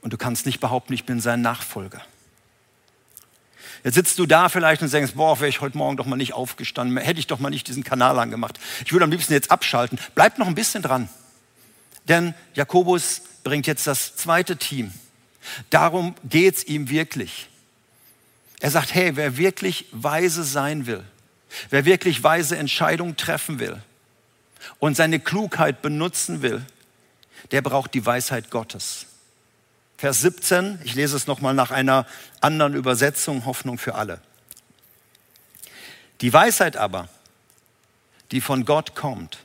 Und 0.00 0.12
du 0.12 0.16
kannst 0.16 0.46
nicht 0.46 0.60
behaupten, 0.60 0.92
ich 0.92 1.06
bin 1.06 1.20
sein 1.20 1.40
Nachfolger. 1.40 2.02
Jetzt 3.86 3.94
sitzt 3.94 4.18
du 4.18 4.26
da 4.26 4.48
vielleicht 4.48 4.82
und 4.82 4.92
denkst, 4.92 5.12
boah, 5.14 5.38
wäre 5.38 5.48
ich 5.48 5.60
heute 5.60 5.78
Morgen 5.78 5.96
doch 5.96 6.06
mal 6.06 6.16
nicht 6.16 6.32
aufgestanden, 6.32 6.96
hätte 6.96 7.20
ich 7.20 7.28
doch 7.28 7.38
mal 7.38 7.50
nicht 7.50 7.68
diesen 7.68 7.84
Kanal 7.84 8.18
angemacht. 8.18 8.58
Ich 8.84 8.90
würde 8.90 9.04
am 9.04 9.12
liebsten 9.12 9.32
jetzt 9.32 9.52
abschalten. 9.52 10.00
Bleib 10.16 10.38
noch 10.38 10.48
ein 10.48 10.56
bisschen 10.56 10.82
dran. 10.82 11.08
Denn 12.08 12.34
Jakobus 12.54 13.22
bringt 13.44 13.68
jetzt 13.68 13.86
das 13.86 14.16
zweite 14.16 14.56
Team. 14.56 14.92
Darum 15.70 16.16
geht 16.24 16.56
es 16.56 16.64
ihm 16.64 16.90
wirklich. 16.90 17.48
Er 18.58 18.72
sagt, 18.72 18.92
hey, 18.92 19.14
wer 19.14 19.36
wirklich 19.36 19.86
weise 19.92 20.42
sein 20.42 20.86
will, 20.86 21.04
wer 21.70 21.84
wirklich 21.84 22.24
weise 22.24 22.56
Entscheidungen 22.56 23.16
treffen 23.16 23.60
will 23.60 23.80
und 24.80 24.96
seine 24.96 25.20
Klugheit 25.20 25.80
benutzen 25.80 26.42
will, 26.42 26.66
der 27.52 27.62
braucht 27.62 27.94
die 27.94 28.04
Weisheit 28.04 28.50
Gottes. 28.50 29.06
Vers 29.98 30.20
17, 30.20 30.80
ich 30.84 30.94
lese 30.94 31.16
es 31.16 31.26
nochmal 31.26 31.54
nach 31.54 31.70
einer 31.70 32.06
anderen 32.40 32.74
Übersetzung, 32.74 33.46
Hoffnung 33.46 33.78
für 33.78 33.94
alle. 33.94 34.20
Die 36.20 36.32
Weisheit 36.32 36.76
aber, 36.76 37.08
die 38.30 38.40
von 38.40 38.64
Gott 38.64 38.94
kommt, 38.94 39.38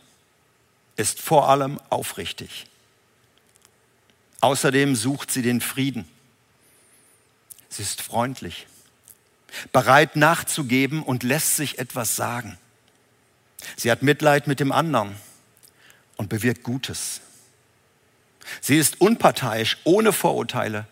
ist 0.97 1.21
vor 1.21 1.49
allem 1.49 1.79
aufrichtig. 1.89 2.67
Außerdem 4.41 4.95
sucht 4.95 5.31
sie 5.31 5.41
den 5.41 5.61
Frieden. 5.61 6.07
Sie 7.69 7.83
ist 7.83 8.01
freundlich, 8.01 8.67
bereit 9.71 10.17
nachzugeben 10.17 11.03
und 11.03 11.23
lässt 11.23 11.55
sich 11.55 11.79
etwas 11.79 12.15
sagen. 12.17 12.57
Sie 13.77 13.89
hat 13.91 14.01
Mitleid 14.01 14.47
mit 14.47 14.59
dem 14.59 14.71
anderen 14.71 15.15
und 16.17 16.27
bewirkt 16.27 16.63
Gutes. 16.63 17.21
Sie 18.59 18.77
ist 18.77 18.99
unparteiisch, 18.99 19.77
ohne 19.83 20.13
Vorurteile 20.13 20.85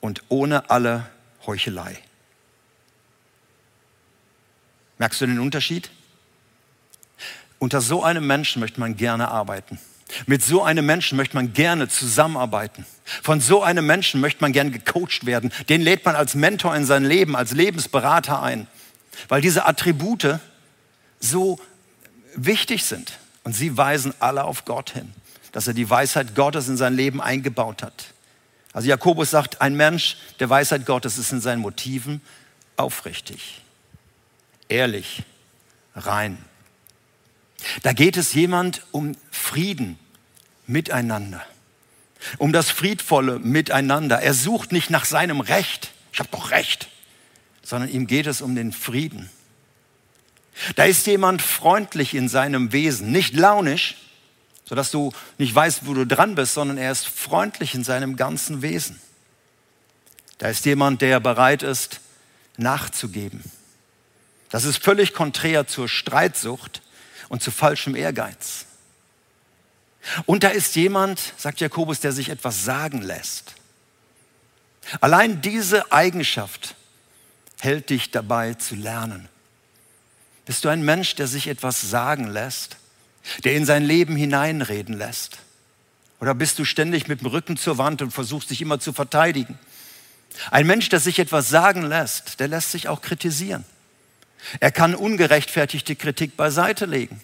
und 0.00 0.22
ohne 0.28 0.70
alle 0.70 1.08
Heuchelei. 1.46 1.98
Merkst 4.98 5.20
du 5.20 5.26
den 5.26 5.40
Unterschied? 5.40 5.90
Unter 7.58 7.80
so 7.80 8.02
einem 8.02 8.26
Menschen 8.26 8.60
möchte 8.60 8.80
man 8.80 8.96
gerne 8.96 9.28
arbeiten. 9.28 9.78
Mit 10.26 10.42
so 10.42 10.62
einem 10.62 10.86
Menschen 10.86 11.16
möchte 11.16 11.36
man 11.36 11.52
gerne 11.52 11.88
zusammenarbeiten. 11.88 12.86
Von 13.04 13.40
so 13.40 13.62
einem 13.62 13.86
Menschen 13.86 14.20
möchte 14.20 14.40
man 14.40 14.52
gerne 14.52 14.70
gecoacht 14.70 15.26
werden. 15.26 15.52
Den 15.68 15.80
lädt 15.80 16.04
man 16.04 16.14
als 16.14 16.34
Mentor 16.34 16.76
in 16.76 16.84
sein 16.84 17.04
Leben, 17.04 17.34
als 17.36 17.52
Lebensberater 17.52 18.42
ein. 18.42 18.68
Weil 19.28 19.40
diese 19.40 19.66
Attribute 19.66 20.38
so 21.18 21.58
wichtig 22.34 22.84
sind. 22.84 23.18
Und 23.44 23.52
sie 23.52 23.76
weisen 23.76 24.14
alle 24.18 24.44
auf 24.44 24.64
Gott 24.64 24.90
hin, 24.90 25.12
dass 25.56 25.66
er 25.66 25.72
die 25.72 25.88
Weisheit 25.88 26.34
Gottes 26.34 26.68
in 26.68 26.76
sein 26.76 26.94
Leben 26.94 27.18
eingebaut 27.22 27.82
hat. 27.82 28.12
Also 28.74 28.88
Jakobus 28.88 29.30
sagt, 29.30 29.62
ein 29.62 29.74
Mensch 29.74 30.18
der 30.38 30.50
Weisheit 30.50 30.84
Gottes 30.84 31.16
ist 31.16 31.32
in 31.32 31.40
seinen 31.40 31.62
Motiven 31.62 32.20
aufrichtig, 32.76 33.62
ehrlich, 34.68 35.22
rein. 35.94 36.36
Da 37.82 37.94
geht 37.94 38.18
es 38.18 38.34
jemand 38.34 38.82
um 38.90 39.16
Frieden 39.30 39.98
miteinander, 40.66 41.42
um 42.36 42.52
das 42.52 42.68
friedvolle 42.68 43.38
Miteinander. 43.38 44.20
Er 44.20 44.34
sucht 44.34 44.72
nicht 44.72 44.90
nach 44.90 45.06
seinem 45.06 45.40
Recht, 45.40 45.90
ich 46.12 46.18
habe 46.18 46.28
doch 46.32 46.50
Recht, 46.50 46.90
sondern 47.62 47.88
ihm 47.88 48.06
geht 48.06 48.26
es 48.26 48.42
um 48.42 48.54
den 48.56 48.72
Frieden. 48.72 49.30
Da 50.74 50.84
ist 50.84 51.06
jemand 51.06 51.40
freundlich 51.40 52.12
in 52.12 52.28
seinem 52.28 52.72
Wesen, 52.72 53.10
nicht 53.10 53.34
launisch, 53.34 53.94
sodass 54.68 54.90
du 54.90 55.12
nicht 55.38 55.54
weißt, 55.54 55.86
wo 55.86 55.94
du 55.94 56.06
dran 56.06 56.34
bist, 56.34 56.54
sondern 56.54 56.78
er 56.78 56.92
ist 56.92 57.06
freundlich 57.06 57.74
in 57.74 57.84
seinem 57.84 58.16
ganzen 58.16 58.62
Wesen. 58.62 59.00
Da 60.38 60.48
ist 60.48 60.64
jemand, 60.66 61.00
der 61.00 61.20
bereit 61.20 61.62
ist, 61.62 62.00
nachzugeben. 62.56 63.42
Das 64.50 64.64
ist 64.64 64.82
völlig 64.82 65.14
konträr 65.14 65.66
zur 65.66 65.88
Streitsucht, 65.88 66.82
und 67.28 67.42
zu 67.42 67.50
falschem 67.50 67.94
Ehrgeiz. 67.94 68.66
Und 70.24 70.44
da 70.44 70.48
ist 70.48 70.76
jemand, 70.76 71.32
sagt 71.36 71.60
Jakobus, 71.60 72.00
der 72.00 72.12
sich 72.12 72.28
etwas 72.28 72.64
sagen 72.64 73.02
lässt. 73.02 73.54
Allein 75.00 75.42
diese 75.42 75.90
Eigenschaft 75.90 76.76
hält 77.60 77.90
dich 77.90 78.12
dabei 78.12 78.54
zu 78.54 78.76
lernen. 78.76 79.28
Bist 80.44 80.64
du 80.64 80.68
ein 80.68 80.84
Mensch, 80.84 81.16
der 81.16 81.26
sich 81.26 81.48
etwas 81.48 81.80
sagen 81.80 82.28
lässt, 82.28 82.76
der 83.44 83.54
in 83.54 83.64
sein 83.64 83.84
Leben 83.84 84.16
hineinreden 84.16 84.96
lässt? 84.96 85.38
Oder 86.20 86.34
bist 86.34 86.58
du 86.58 86.64
ständig 86.64 87.08
mit 87.08 87.20
dem 87.20 87.26
Rücken 87.26 87.56
zur 87.56 87.78
Wand 87.78 88.02
und 88.02 88.10
versuchst 88.10 88.50
dich 88.50 88.62
immer 88.62 88.80
zu 88.80 88.92
verteidigen? 88.92 89.58
Ein 90.50 90.66
Mensch, 90.66 90.88
der 90.88 91.00
sich 91.00 91.18
etwas 91.18 91.48
sagen 91.48 91.82
lässt, 91.82 92.40
der 92.40 92.48
lässt 92.48 92.72
sich 92.72 92.88
auch 92.88 93.02
kritisieren. 93.02 93.64
Er 94.60 94.70
kann 94.70 94.94
ungerechtfertigte 94.94 95.96
Kritik 95.96 96.36
beiseite 96.36 96.86
legen. 96.86 97.20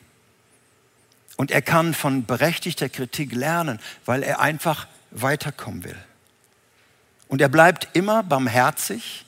Und 1.37 1.51
er 1.51 1.63
kann 1.63 1.95
von 1.95 2.25
berechtigter 2.25 2.89
Kritik 2.89 3.33
lernen, 3.33 3.81
weil 4.05 4.23
er 4.23 4.41
einfach 4.41 4.87
weiterkommen 5.11 5.85
will. 5.85 5.97
Und 7.29 7.41
er 7.41 7.49
bleibt 7.49 7.89
immer 7.95 8.23
barmherzig 8.23 9.25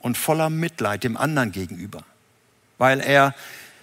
und 0.00 0.18
voller 0.18 0.50
Mitleid 0.50 1.04
dem 1.04 1.16
anderen 1.16 1.52
gegenüber, 1.52 2.04
weil 2.76 3.00
er 3.00 3.34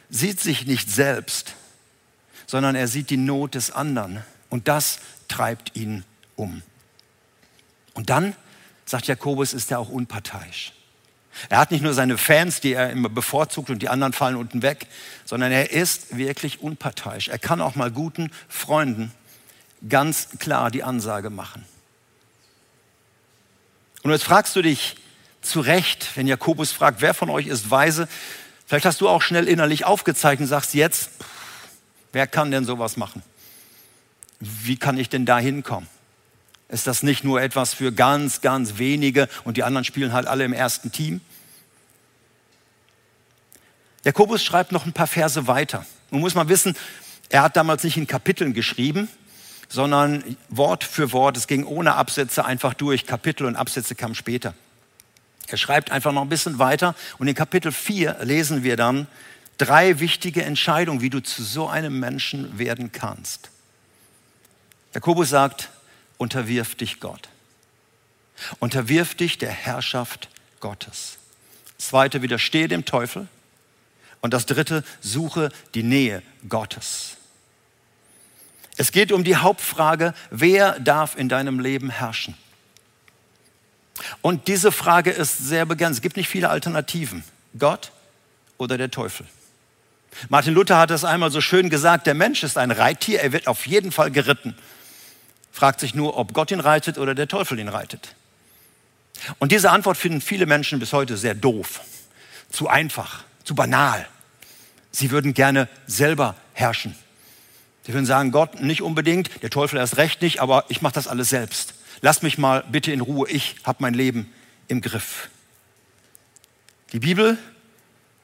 sieht 0.10 0.40
sich 0.40 0.68
nicht 0.68 0.92
selbst, 0.92 1.56
sondern 2.50 2.74
er 2.74 2.88
sieht 2.88 3.12
die 3.12 3.18
Not 3.18 3.54
des 3.54 3.70
anderen 3.70 4.24
und 4.50 4.68
das 4.68 4.98
treibt 5.28 5.76
ihn 5.76 6.04
um. 6.36 6.64
Und 7.94 8.10
dann, 8.10 8.36
sagt 8.86 9.06
Jakobus, 9.06 9.54
ist 9.54 9.70
er 9.70 9.78
auch 9.78 9.90
unparteiisch. 9.90 10.74
Er 11.50 11.60
hat 11.60 11.70
nicht 11.70 11.84
nur 11.84 11.94
seine 11.94 12.18
Fans, 12.18 12.60
die 12.60 12.74
er 12.74 12.90
immer 12.90 13.08
bevorzugt 13.10 13.70
und 13.70 13.84
die 13.84 13.88
anderen 13.88 14.14
fallen 14.14 14.36
unten 14.36 14.64
weg, 14.64 14.88
sondern 15.26 15.52
er 15.52 15.70
ist 15.70 16.18
wirklich 16.18 16.60
unparteiisch. 16.60 17.28
Er 17.28 17.38
kann 17.38 17.62
auch 17.62 17.76
mal 17.76 17.92
guten 17.92 18.32
Freunden 18.48 19.12
ganz 19.88 20.30
klar 20.40 20.72
die 20.72 20.82
Ansage 20.82 21.30
machen. 21.30 21.64
Und 24.02 24.10
jetzt 24.10 24.24
fragst 24.24 24.56
du 24.56 24.64
dich 24.64 24.96
zu 25.44 25.60
Recht, 25.60 26.18
wenn 26.18 26.26
Jakobus 26.26 26.72
fragt, 26.72 27.02
wer 27.02 27.14
von 27.14 27.30
euch 27.30 27.46
ist 27.46 27.70
weise? 27.70 28.08
Vielleicht 28.66 28.88
hast 28.88 29.02
du 29.02 29.08
auch 29.08 29.22
schnell 29.22 29.48
innerlich 29.48 29.86
aufgezeigt 29.86 30.42
und 30.42 30.48
sagst 30.48 30.74
jetzt, 30.74 31.12
wer 32.12 32.28
kann 32.28 32.52
denn 32.52 32.66
sowas 32.66 32.98
machen? 32.98 33.24
Wie 34.40 34.78
kann 34.78 34.98
ich 34.98 35.10
denn 35.10 35.26
da 35.26 35.40
hinkommen? 35.40 35.90
Ist 36.70 36.88
das 36.88 37.04
nicht 37.04 37.24
nur 37.24 37.42
etwas 37.42 37.74
für 37.74 37.92
ganz, 37.92 38.42
ganz 38.42 38.78
wenige 38.78 39.28
und 39.44 39.58
die 39.58 39.64
anderen 39.64 39.84
spielen 39.84 40.14
halt 40.14 40.28
alle 40.28 40.46
im 40.46 40.54
ersten 40.54 40.92
Team? 40.92 41.22
Jakobus 44.06 44.44
schreibt 44.44 44.72
noch 44.72 44.86
ein 44.86 44.94
paar 44.94 45.08
Verse 45.08 45.48
weiter. 45.48 45.86
Nun 46.12 46.22
muss 46.22 46.36
man 46.36 46.48
wissen, 46.48 46.76
er 47.30 47.42
hat 47.42 47.58
damals 47.58 47.84
nicht 47.84 47.98
in 47.98 48.08
Kapiteln 48.08 48.54
geschrieben, 48.54 49.10
sondern 49.68 50.24
Wort 50.50 50.84
für 50.84 51.12
Wort. 51.12 51.38
Es 51.38 51.48
ging 51.48 51.66
ohne 51.66 51.96
Absätze 51.96 52.46
einfach 52.46 52.74
durch. 52.74 53.06
Kapitel 53.06 53.46
und 53.46 53.56
Absätze 53.56 53.96
kamen 53.96 54.16
später. 54.16 54.54
Er 55.48 55.58
schreibt 55.58 55.92
einfach 55.92 56.12
noch 56.12 56.22
ein 56.22 56.30
bisschen 56.30 56.60
weiter 56.60 56.96
und 57.18 57.28
in 57.28 57.36
Kapitel 57.36 57.72
4 57.72 58.18
lesen 58.22 58.64
wir 58.64 58.78
dann 58.78 59.08
drei 59.60 60.00
wichtige 60.00 60.44
Entscheidungen, 60.44 61.02
wie 61.02 61.12
du 61.12 61.22
zu 61.22 61.44
so 61.44 61.68
einem 61.68 62.00
Menschen 62.00 62.58
werden 62.58 62.92
kannst. 62.92 63.52
Jakobus 64.96 65.30
sagt, 65.30 65.70
unterwirf 66.18 66.74
dich 66.74 67.00
Gott. 67.00 67.30
Unterwirf 68.60 69.14
dich 69.14 69.38
der 69.38 69.52
Herrschaft 69.52 70.30
Gottes. 70.60 71.18
Zweite, 71.78 72.22
widerstehe 72.22 72.68
dem 72.68 72.86
Teufel. 72.86 73.28
Und 74.22 74.34
das 74.34 74.46
dritte, 74.46 74.84
suche 75.02 75.52
die 75.76 75.84
Nähe 75.84 76.24
Gottes. 76.48 77.18
Es 78.78 78.92
geht 78.92 79.12
um 79.12 79.24
die 79.24 79.36
Hauptfrage, 79.36 80.14
wer 80.30 80.80
darf 80.80 81.18
in 81.18 81.30
deinem 81.30 81.60
Leben 81.60 81.90
herrschen? 81.90 82.36
Und 84.22 84.48
diese 84.48 84.72
Frage 84.72 85.12
ist 85.12 85.38
sehr 85.38 85.66
begrenzt. 85.66 85.98
Es 85.98 86.02
gibt 86.02 86.16
nicht 86.16 86.30
viele 86.30 86.50
Alternativen. 86.50 87.24
Gott 87.58 87.92
oder 88.58 88.78
der 88.78 88.90
Teufel. 88.90 89.28
Martin 90.28 90.54
Luther 90.54 90.78
hat 90.78 90.92
es 90.92 91.04
einmal 91.04 91.32
so 91.32 91.42
schön 91.42 91.70
gesagt, 91.70 92.08
der 92.08 92.14
Mensch 92.14 92.44
ist 92.44 92.58
ein 92.58 92.72
Reittier, 92.72 93.22
er 93.22 93.32
wird 93.32 93.48
auf 93.48 93.68
jeden 93.68 93.92
Fall 93.92 94.12
geritten. 94.12 94.56
Fragt 95.52 95.80
sich 95.80 95.96
nur, 95.96 96.18
ob 96.18 96.34
Gott 96.34 96.52
ihn 96.52 96.60
reitet 96.60 96.98
oder 96.98 97.16
der 97.16 97.28
Teufel 97.28 97.60
ihn 97.60 97.70
reitet. 97.70 98.16
Und 99.40 99.52
diese 99.52 99.72
Antwort 99.72 99.98
finden 99.98 100.22
viele 100.22 100.46
Menschen 100.46 100.80
bis 100.80 100.94
heute 100.94 101.18
sehr 101.18 101.36
doof, 101.36 101.82
zu 102.50 102.68
einfach, 102.68 103.24
zu 103.44 103.56
banal. 103.56 104.08
Sie 104.92 105.12
würden 105.12 105.34
gerne 105.34 105.68
selber 105.88 106.36
herrschen. 106.54 106.96
Sie 107.86 107.94
würden 107.94 108.06
sagen, 108.06 108.32
Gott 108.32 108.62
nicht 108.62 108.82
unbedingt, 108.82 109.42
der 109.42 109.50
Teufel 109.50 109.78
erst 109.78 109.98
recht 109.98 110.22
nicht, 110.22 110.42
aber 110.42 110.66
ich 110.70 110.82
mache 110.82 110.94
das 110.94 111.08
alles 111.08 111.30
selbst. 111.30 111.74
Lass 112.02 112.22
mich 112.22 112.38
mal 112.38 112.64
bitte 112.70 112.92
in 112.92 113.02
Ruhe, 113.02 113.30
ich 113.30 113.56
habe 113.64 113.80
mein 113.82 113.94
Leben 113.94 114.32
im 114.68 114.82
Griff. 114.82 115.30
Die 116.94 117.00
Bibel, 117.00 117.38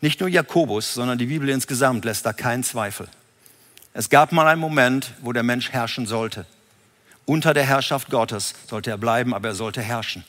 nicht 0.01 0.19
nur 0.19 0.29
Jakobus, 0.29 0.93
sondern 0.93 1.17
die 1.17 1.25
Bibel 1.25 1.49
insgesamt 1.49 2.05
lässt 2.05 2.25
da 2.25 2.33
keinen 2.33 2.63
Zweifel. 2.63 3.07
Es 3.93 4.09
gab 4.09 4.31
mal 4.31 4.47
einen 4.47 4.61
Moment, 4.61 5.13
wo 5.21 5.31
der 5.31 5.43
Mensch 5.43 5.71
herrschen 5.71 6.05
sollte. 6.05 6.45
Unter 7.25 7.53
der 7.53 7.63
Herrschaft 7.65 8.09
Gottes 8.09 8.53
sollte 8.67 8.91
er 8.91 8.97
bleiben, 8.97 9.33
aber 9.33 9.49
er 9.49 9.55
sollte 9.55 9.81
herrschen. 9.81 10.23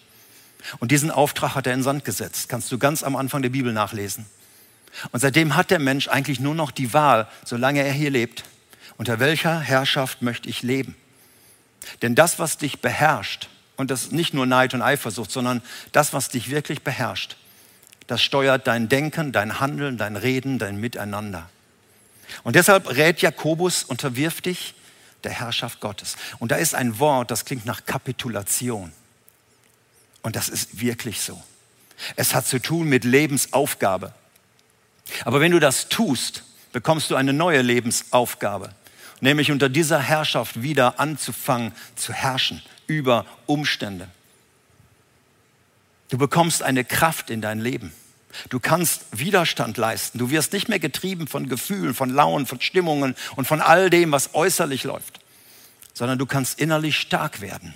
Und 0.79 0.93
diesen 0.93 1.11
Auftrag 1.11 1.55
hat 1.55 1.67
er 1.67 1.75
in 1.75 1.83
Sand 1.83 2.05
gesetzt. 2.05 2.49
Kannst 2.49 2.71
du 2.73 2.79
ganz 2.79 3.03
am 3.03 3.17
Anfang 3.17 3.43
der 3.43 3.51
Bibel 3.51 3.73
nachlesen. 3.73 4.27
Und 5.13 5.21
seitdem 5.21 5.57
hat 5.57 5.71
der 5.71 5.79
Mensch 5.79 6.09
eigentlich 6.09 6.41
nur 6.41 6.55
noch 6.55 6.71
die 6.71 6.93
Wahl, 6.93 7.29
solange 7.45 7.83
er 7.83 7.93
hier 7.93 8.11
lebt, 8.11 8.45
unter 8.97 9.21
welcher 9.21 9.61
Herrschaft 9.61 10.23
möchte 10.23 10.49
ich 10.49 10.63
leben? 10.63 10.97
Denn 12.03 12.15
das, 12.15 12.39
was 12.39 12.57
dich 12.57 12.81
beherrscht, 12.81 13.49
und 13.77 13.91
das 13.91 14.05
ist 14.05 14.13
nicht 14.13 14.33
nur 14.33 14.47
Neid 14.47 14.75
und 14.75 14.83
Eifersucht, 14.83 15.31
sondern 15.31 15.63
das, 15.93 16.13
was 16.13 16.31
dich 16.31 16.51
wirklich 16.51 16.83
beherrscht, 16.83 17.37
das 18.07 18.23
steuert 18.23 18.67
dein 18.67 18.89
Denken, 18.89 19.33
dein 19.33 19.61
Handeln, 19.61 19.99
dein 19.99 20.17
Reden, 20.17 20.59
dein 20.59 20.77
Miteinander. 20.77 21.49
Und 22.43 22.57
deshalb 22.57 22.89
rät 22.89 23.21
Jakobus, 23.21 23.85
unterwirf 23.85 24.41
dich 24.41 24.75
der 25.25 25.33
Herrschaft 25.33 25.81
Gottes. 25.81 26.17
Und 26.39 26.53
da 26.53 26.57
ist 26.57 26.75
ein 26.75 26.99
Wort, 26.99 27.31
das 27.31 27.45
klingt 27.45 27.67
nach 27.67 27.85
Kapitulation. 27.85 28.93
Und 30.23 30.37
das 30.37 30.49
ist 30.49 30.81
wirklich 30.81 31.21
so. 31.21 31.43
Es 32.17 32.35
hat 32.35 32.47
zu 32.47 32.61
tun 32.61 32.89
mit 32.89 33.05
Lebensaufgabe. 33.05 34.13
Aber 35.25 35.41
wenn 35.41 35.53
du 35.53 35.61
das 35.61 35.89
tust, 35.89 36.43
bekommst 36.73 37.11
du 37.11 37.17
eine 37.17 37.33
neue 37.33 37.63
Lebensaufgabe 37.63 38.75
nämlich 39.21 39.51
unter 39.51 39.69
dieser 39.69 40.01
Herrschaft 40.01 40.63
wieder 40.63 41.01
anzufangen 41.01 41.73
zu 41.95 42.13
herrschen 42.13 42.63
über 42.87 43.27
Umstände. 43.47 44.09
Du 46.09 46.19
bekommst 46.19 46.63
eine 46.63 46.85
Kraft 46.85 47.31
in 47.31 47.41
dein 47.41 47.61
Leben. 47.61 47.93
Du 48.49 48.61
kannst 48.61 49.07
Widerstand 49.13 49.77
leisten. 49.77 50.19
Du 50.19 50.31
wirst 50.31 50.53
nicht 50.53 50.69
mehr 50.69 50.79
getrieben 50.79 51.27
von 51.27 51.49
Gefühlen, 51.49 51.95
von 51.95 52.11
Launen, 52.11 52.47
von 52.47 52.61
Stimmungen 52.61 53.17
und 53.35 53.47
von 53.47 53.61
all 53.61 53.91
dem, 53.91 54.13
was 54.13 54.35
äußerlich 54.35 54.85
läuft, 54.85 55.21
sondern 55.95 56.19
du 56.19 56.27
kannst 56.27 56.61
innerlich 56.61 56.97
stark 56.99 57.41
werden. 57.41 57.75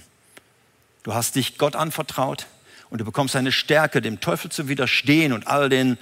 Du 1.03 1.15
hast 1.15 1.37
dich 1.37 1.57
Gott 1.57 1.77
anvertraut 1.77 2.47
und 2.91 3.01
du 3.01 3.05
bekommst 3.05 3.37
eine 3.37 3.53
Stärke, 3.53 4.03
dem 4.03 4.21
Teufel 4.21 4.51
zu 4.51 4.69
widerstehen 4.69 5.33
und 5.33 5.47
all 5.47 5.69
den 5.69 5.97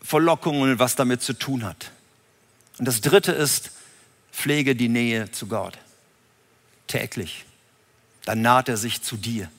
Verlockungen, 0.00 0.78
was 0.78 0.94
damit 0.94 1.22
zu 1.22 1.32
tun 1.32 1.64
hat. 1.64 1.90
Und 2.78 2.86
das 2.86 3.00
Dritte 3.00 3.32
ist, 3.32 3.72
Pflege 4.32 4.74
die 4.74 4.88
Nähe 4.88 5.30
zu 5.30 5.46
Gott. 5.46 5.78
Täglich. 6.86 7.44
Dann 8.24 8.42
naht 8.42 8.68
er 8.68 8.76
sich 8.76 9.02
zu 9.02 9.16
dir. 9.16 9.50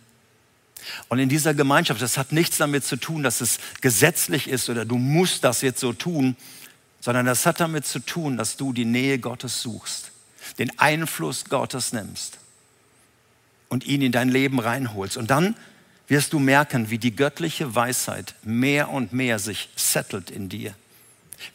Und 1.09 1.19
in 1.19 1.29
dieser 1.29 1.53
Gemeinschaft, 1.53 2.01
das 2.01 2.17
hat 2.17 2.31
nichts 2.31 2.57
damit 2.57 2.83
zu 2.83 2.95
tun, 2.95 3.23
dass 3.23 3.41
es 3.41 3.59
gesetzlich 3.81 4.47
ist 4.47 4.69
oder 4.69 4.85
du 4.85 4.97
musst 4.97 5.43
das 5.43 5.61
jetzt 5.61 5.79
so 5.79 5.93
tun, 5.93 6.35
sondern 7.01 7.25
das 7.25 7.45
hat 7.45 7.59
damit 7.59 7.85
zu 7.85 7.99
tun, 7.99 8.37
dass 8.37 8.55
du 8.55 8.71
die 8.71 8.85
Nähe 8.85 9.19
Gottes 9.19 9.61
suchst, 9.61 10.11
den 10.57 10.79
Einfluss 10.79 11.45
Gottes 11.45 11.91
nimmst 11.91 12.39
und 13.67 13.83
ihn 13.85 14.01
in 14.01 14.13
dein 14.13 14.29
Leben 14.29 14.59
reinholst. 14.59 15.17
Und 15.17 15.29
dann 15.29 15.55
wirst 16.07 16.31
du 16.31 16.39
merken, 16.39 16.89
wie 16.89 16.97
die 16.97 17.15
göttliche 17.15 17.75
Weisheit 17.75 18.35
mehr 18.43 18.89
und 18.89 19.11
mehr 19.11 19.37
sich 19.37 19.67
settelt 19.75 20.31
in 20.31 20.47
dir, 20.47 20.73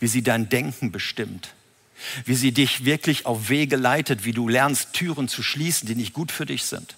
wie 0.00 0.06
sie 0.06 0.22
dein 0.22 0.50
Denken 0.50 0.92
bestimmt, 0.92 1.54
wie 2.26 2.34
sie 2.34 2.52
dich 2.52 2.84
wirklich 2.84 3.24
auf 3.24 3.48
Wege 3.48 3.76
leitet, 3.76 4.26
wie 4.26 4.32
du 4.32 4.48
lernst, 4.48 4.92
Türen 4.92 5.28
zu 5.28 5.42
schließen, 5.42 5.88
die 5.88 5.94
nicht 5.94 6.12
gut 6.12 6.30
für 6.30 6.44
dich 6.44 6.64
sind. 6.64 6.97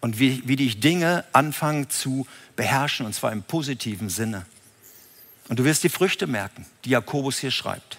Und 0.00 0.18
wie, 0.18 0.42
wie 0.46 0.56
dich 0.56 0.80
Dinge 0.80 1.24
anfangen 1.32 1.90
zu 1.90 2.26
beherrschen, 2.54 3.06
und 3.06 3.14
zwar 3.14 3.32
im 3.32 3.42
positiven 3.42 4.08
Sinne. 4.08 4.46
Und 5.48 5.58
du 5.58 5.64
wirst 5.64 5.82
die 5.82 5.88
Früchte 5.88 6.26
merken, 6.26 6.66
die 6.84 6.90
Jakobus 6.90 7.38
hier 7.38 7.50
schreibt. 7.50 7.98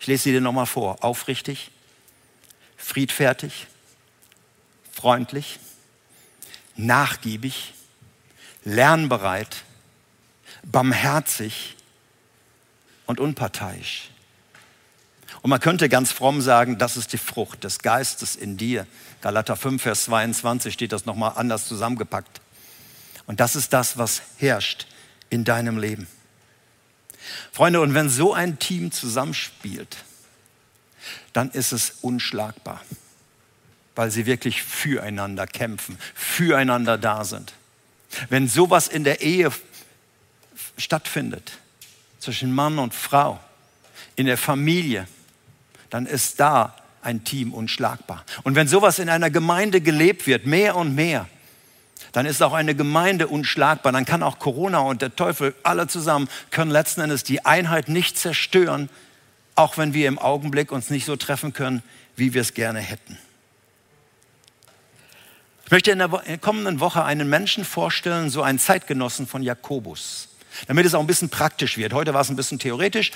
Ich 0.00 0.06
lese 0.06 0.24
sie 0.24 0.32
dir 0.32 0.40
nochmal 0.40 0.66
vor. 0.66 1.02
Aufrichtig, 1.02 1.70
friedfertig, 2.76 3.66
freundlich, 4.92 5.58
nachgiebig, 6.76 7.74
lernbereit, 8.64 9.64
barmherzig 10.62 11.76
und 13.06 13.20
unparteiisch. 13.20 14.10
Und 15.42 15.50
man 15.50 15.60
könnte 15.60 15.88
ganz 15.88 16.12
fromm 16.12 16.40
sagen, 16.40 16.78
das 16.78 16.96
ist 16.96 17.12
die 17.12 17.18
Frucht 17.18 17.64
des 17.64 17.80
Geistes 17.80 18.36
in 18.36 18.56
dir. 18.56 18.86
Galater 19.20 19.56
5, 19.56 19.82
Vers 19.82 20.04
22 20.04 20.72
steht 20.72 20.92
das 20.92 21.06
nochmal 21.06 21.32
anders 21.36 21.66
zusammengepackt. 21.66 22.40
Und 23.26 23.40
das 23.40 23.56
ist 23.56 23.72
das, 23.72 23.98
was 23.98 24.22
herrscht 24.38 24.86
in 25.30 25.44
deinem 25.44 25.78
Leben. 25.78 26.06
Freunde, 27.52 27.80
und 27.80 27.94
wenn 27.94 28.08
so 28.08 28.34
ein 28.34 28.58
Team 28.58 28.92
zusammenspielt, 28.92 29.96
dann 31.32 31.50
ist 31.50 31.72
es 31.72 31.94
unschlagbar, 32.02 32.82
weil 33.94 34.10
sie 34.10 34.26
wirklich 34.26 34.62
füreinander 34.62 35.46
kämpfen, 35.46 35.98
füreinander 36.14 36.98
da 36.98 37.24
sind. 37.24 37.54
Wenn 38.28 38.48
sowas 38.48 38.88
in 38.88 39.04
der 39.04 39.20
Ehe 39.20 39.50
stattfindet, 40.78 41.58
zwischen 42.20 42.54
Mann 42.54 42.78
und 42.78 42.94
Frau, 42.94 43.38
in 44.16 44.26
der 44.26 44.38
Familie, 44.38 45.06
dann 45.94 46.06
ist 46.06 46.40
da 46.40 46.74
ein 47.02 47.22
Team 47.22 47.54
unschlagbar. 47.54 48.24
Und 48.42 48.56
wenn 48.56 48.66
sowas 48.66 48.98
in 48.98 49.08
einer 49.08 49.30
Gemeinde 49.30 49.80
gelebt 49.80 50.26
wird, 50.26 50.44
mehr 50.44 50.74
und 50.74 50.96
mehr, 50.96 51.28
dann 52.10 52.26
ist 52.26 52.42
auch 52.42 52.52
eine 52.52 52.74
Gemeinde 52.74 53.28
unschlagbar. 53.28 53.92
Dann 53.92 54.04
kann 54.04 54.24
auch 54.24 54.40
Corona 54.40 54.80
und 54.80 55.02
der 55.02 55.14
Teufel 55.14 55.54
alle 55.62 55.86
zusammen 55.86 56.28
können 56.50 56.72
letzten 56.72 57.02
Endes 57.02 57.22
die 57.22 57.46
Einheit 57.46 57.88
nicht 57.88 58.18
zerstören, 58.18 58.90
auch 59.54 59.78
wenn 59.78 59.94
wir 59.94 60.08
im 60.08 60.18
Augenblick 60.18 60.72
uns 60.72 60.90
nicht 60.90 61.04
so 61.04 61.14
treffen 61.14 61.52
können, 61.52 61.84
wie 62.16 62.34
wir 62.34 62.40
es 62.40 62.54
gerne 62.54 62.80
hätten. 62.80 63.16
Ich 65.66 65.70
möchte 65.70 65.92
in 65.92 66.00
der 66.00 66.08
kommenden 66.40 66.80
Woche 66.80 67.04
einen 67.04 67.28
Menschen 67.28 67.64
vorstellen, 67.64 68.30
so 68.30 68.42
einen 68.42 68.58
Zeitgenossen 68.58 69.28
von 69.28 69.44
Jakobus. 69.44 70.28
Damit 70.66 70.86
es 70.86 70.94
auch 70.94 71.00
ein 71.00 71.06
bisschen 71.06 71.30
praktisch 71.30 71.76
wird. 71.76 71.92
Heute 71.92 72.14
war 72.14 72.20
es 72.20 72.30
ein 72.30 72.36
bisschen 72.36 72.58
theoretisch, 72.58 73.12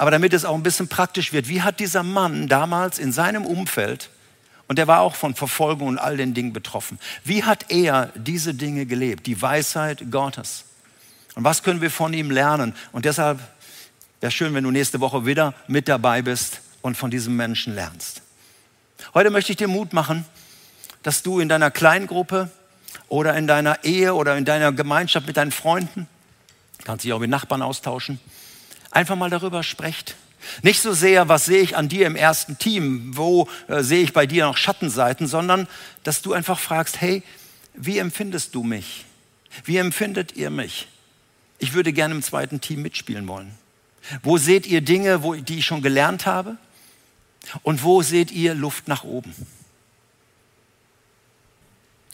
aber 0.00 0.10
damit 0.10 0.32
es 0.32 0.46
auch 0.46 0.54
ein 0.54 0.62
bisschen 0.62 0.88
praktisch 0.88 1.34
wird. 1.34 1.46
Wie 1.48 1.60
hat 1.60 1.78
dieser 1.78 2.02
Mann 2.02 2.48
damals 2.48 2.98
in 2.98 3.12
seinem 3.12 3.44
Umfeld, 3.44 4.08
und 4.66 4.78
der 4.78 4.86
war 4.86 5.00
auch 5.00 5.14
von 5.14 5.34
Verfolgung 5.34 5.88
und 5.88 5.98
all 5.98 6.16
den 6.16 6.32
Dingen 6.32 6.54
betroffen, 6.54 6.98
wie 7.22 7.44
hat 7.44 7.66
er 7.70 8.06
diese 8.14 8.54
Dinge 8.54 8.86
gelebt? 8.86 9.26
Die 9.26 9.42
Weisheit 9.42 10.10
Gottes. 10.10 10.64
Und 11.34 11.44
was 11.44 11.62
können 11.62 11.82
wir 11.82 11.90
von 11.90 12.14
ihm 12.14 12.30
lernen? 12.30 12.74
Und 12.92 13.04
deshalb 13.04 13.40
wäre 14.22 14.32
schön, 14.32 14.54
wenn 14.54 14.64
du 14.64 14.70
nächste 14.70 15.00
Woche 15.00 15.26
wieder 15.26 15.52
mit 15.66 15.86
dabei 15.86 16.22
bist 16.22 16.62
und 16.80 16.96
von 16.96 17.10
diesem 17.10 17.36
Menschen 17.36 17.74
lernst. 17.74 18.22
Heute 19.12 19.28
möchte 19.28 19.52
ich 19.52 19.58
dir 19.58 19.68
Mut 19.68 19.92
machen, 19.92 20.24
dass 21.02 21.22
du 21.22 21.40
in 21.40 21.50
deiner 21.50 21.70
Kleingruppe 21.70 22.50
oder 23.10 23.36
in 23.36 23.46
deiner 23.46 23.84
Ehe 23.84 24.14
oder 24.14 24.38
in 24.38 24.46
deiner 24.46 24.72
Gemeinschaft 24.72 25.26
mit 25.26 25.36
deinen 25.36 25.52
Freunden, 25.52 26.08
kannst 26.84 27.04
dich 27.04 27.12
auch 27.12 27.20
mit 27.20 27.28
Nachbarn 27.28 27.60
austauschen, 27.60 28.18
einfach 28.90 29.16
mal 29.16 29.30
darüber 29.30 29.62
sprecht. 29.62 30.16
Nicht 30.62 30.80
so 30.80 30.92
sehr, 30.92 31.28
was 31.28 31.44
sehe 31.44 31.60
ich 31.60 31.76
an 31.76 31.88
dir 31.88 32.06
im 32.06 32.16
ersten 32.16 32.58
Team, 32.58 33.16
wo 33.16 33.48
äh, 33.68 33.82
sehe 33.82 34.02
ich 34.02 34.12
bei 34.12 34.26
dir 34.26 34.46
noch 34.46 34.56
Schattenseiten, 34.56 35.26
sondern 35.26 35.68
dass 36.02 36.22
du 36.22 36.32
einfach 36.32 36.58
fragst, 36.58 37.00
hey, 37.00 37.22
wie 37.74 37.98
empfindest 37.98 38.54
du 38.54 38.62
mich? 38.62 39.04
Wie 39.64 39.76
empfindet 39.76 40.36
ihr 40.36 40.50
mich? 40.50 40.88
Ich 41.58 41.74
würde 41.74 41.92
gerne 41.92 42.14
im 42.14 42.22
zweiten 42.22 42.60
Team 42.60 42.82
mitspielen 42.82 43.28
wollen. 43.28 43.54
Wo 44.22 44.38
seht 44.38 44.66
ihr 44.66 44.80
Dinge, 44.80 45.22
wo, 45.22 45.34
die 45.34 45.58
ich 45.58 45.66
schon 45.66 45.82
gelernt 45.82 46.24
habe? 46.24 46.56
Und 47.62 47.82
wo 47.82 48.02
seht 48.02 48.30
ihr 48.30 48.54
Luft 48.54 48.88
nach 48.88 49.04
oben? 49.04 49.34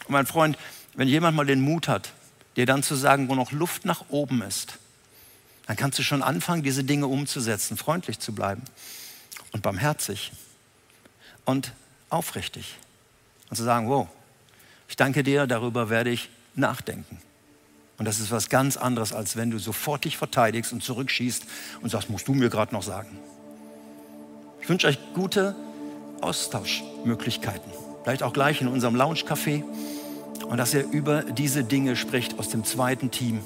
Und 0.07 0.11
mein 0.11 0.27
Freund, 0.27 0.59
wenn 0.95 1.09
jemand 1.09 1.37
mal 1.37 1.47
den 1.47 1.61
Mut 1.61 1.89
hat, 1.89 2.13
dir 2.57 2.67
dann 2.67 2.83
zu 2.83 2.95
sagen, 2.95 3.29
wo 3.29 3.35
noch 3.35 3.53
Luft 3.53 3.85
nach 3.85 4.05
oben 4.09 4.43
ist, 4.43 4.79
dann 5.67 5.77
kannst 5.77 5.99
du 5.99 6.03
schon 6.03 6.23
anfangen, 6.23 6.63
diese 6.63 6.85
Dinge 6.85 7.07
umzusetzen, 7.07 7.77
freundlich 7.77 8.19
zu 8.19 8.33
bleiben 8.33 8.63
und 9.53 9.63
barmherzig 9.63 10.33
und 11.45 11.73
aufrichtig. 12.09 12.77
Und 13.51 13.57
zu 13.57 13.65
sagen, 13.65 13.89
wow, 13.89 14.09
ich 14.89 14.97
danke 14.97 15.23
dir, 15.23 15.47
darüber 15.47 15.91
werde 15.91 16.11
ich 16.11 16.31
nachdenken. 16.55 17.19
Und 17.99 18.05
das 18.05 18.21
ist 18.21 18.31
was 18.31 18.49
ganz 18.49 18.77
anderes, 18.77 19.13
als 19.13 19.37
wenn 19.37 19.51
du 19.51 19.59
sofort 19.59 20.05
dich 20.05 20.17
verteidigst 20.17 20.73
und 20.73 20.83
zurückschießt 20.83 21.45
und 21.81 21.91
sagst, 21.91 22.11
musst 22.11 22.29
du 22.29 22.35
mir 22.35 22.51
gerade 22.51 22.75
noch 22.75 22.83
sagen. 22.83 23.19
Ich 24.61 24.69
wünsche 24.69 24.87
euch 24.87 24.99
gute 25.15 25.55
Austauschmöglichkeiten. 26.21 27.73
Vielleicht 28.03 28.23
auch 28.23 28.33
gleich 28.33 28.61
in 28.61 28.69
unserem 28.69 28.97
Lounge-Café. 28.97 29.65
Und 30.47 30.59
dass 30.59 30.75
ihr 30.75 30.87
über 30.91 31.23
diese 31.23 31.65
Dinge 31.65 31.97
spricht 31.97 32.39
aus 32.39 32.51
dem 32.51 32.65
zweiten 32.65 33.11
Team. 33.11 33.41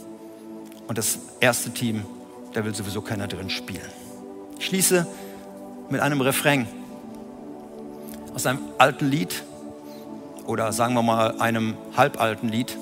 Und 0.90 0.98
das 0.98 1.20
erste 1.38 1.70
Team, 1.70 2.04
da 2.52 2.64
will 2.64 2.74
sowieso 2.74 3.00
keiner 3.00 3.28
drin 3.28 3.48
spielen. 3.48 3.86
Ich 4.58 4.66
schließe 4.66 5.06
mit 5.88 6.00
einem 6.00 6.20
Refrain 6.20 6.66
aus 8.34 8.44
einem 8.44 8.58
alten 8.76 9.08
Lied 9.08 9.44
oder 10.46 10.72
sagen 10.72 10.94
wir 10.94 11.02
mal 11.02 11.40
einem 11.40 11.76
halbalten 11.96 12.48
Lied. 12.48 12.76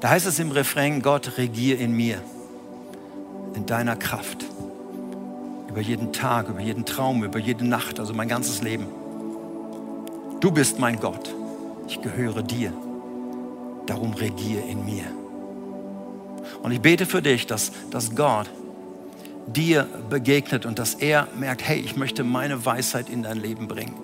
Da 0.00 0.10
heißt 0.10 0.26
es 0.26 0.38
im 0.38 0.50
Refrain, 0.50 1.00
Gott 1.00 1.38
regier 1.38 1.78
in 1.78 1.92
mir, 1.96 2.20
in 3.54 3.64
deiner 3.64 3.96
Kraft, 3.96 4.44
über 5.66 5.80
jeden 5.80 6.12
Tag, 6.12 6.50
über 6.50 6.60
jeden 6.60 6.84
Traum, 6.84 7.24
über 7.24 7.38
jede 7.38 7.66
Nacht, 7.66 8.00
also 8.00 8.12
mein 8.12 8.28
ganzes 8.28 8.60
Leben. 8.60 8.86
Du 10.40 10.50
bist 10.50 10.78
mein 10.78 11.00
Gott, 11.00 11.34
ich 11.88 12.02
gehöre 12.02 12.42
dir, 12.42 12.74
darum 13.86 14.12
regier 14.12 14.62
in 14.66 14.84
mir. 14.84 15.19
Und 16.62 16.72
ich 16.72 16.80
bete 16.80 17.06
für 17.06 17.22
dich, 17.22 17.46
dass, 17.46 17.72
dass 17.90 18.14
Gott 18.14 18.50
dir 19.46 19.86
begegnet 20.08 20.66
und 20.66 20.78
dass 20.78 20.94
er 20.94 21.28
merkt, 21.36 21.66
hey, 21.66 21.80
ich 21.80 21.96
möchte 21.96 22.24
meine 22.24 22.64
Weisheit 22.64 23.08
in 23.08 23.22
dein 23.22 23.38
Leben 23.38 23.66
bringen. 23.68 23.94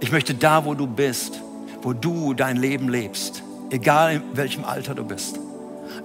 Ich 0.00 0.12
möchte 0.12 0.34
da, 0.34 0.64
wo 0.64 0.74
du 0.74 0.86
bist, 0.86 1.40
wo 1.82 1.92
du 1.92 2.34
dein 2.34 2.56
Leben 2.56 2.88
lebst, 2.88 3.42
egal 3.70 4.16
in 4.16 4.22
welchem 4.34 4.64
Alter 4.64 4.94
du 4.94 5.04
bist. 5.04 5.38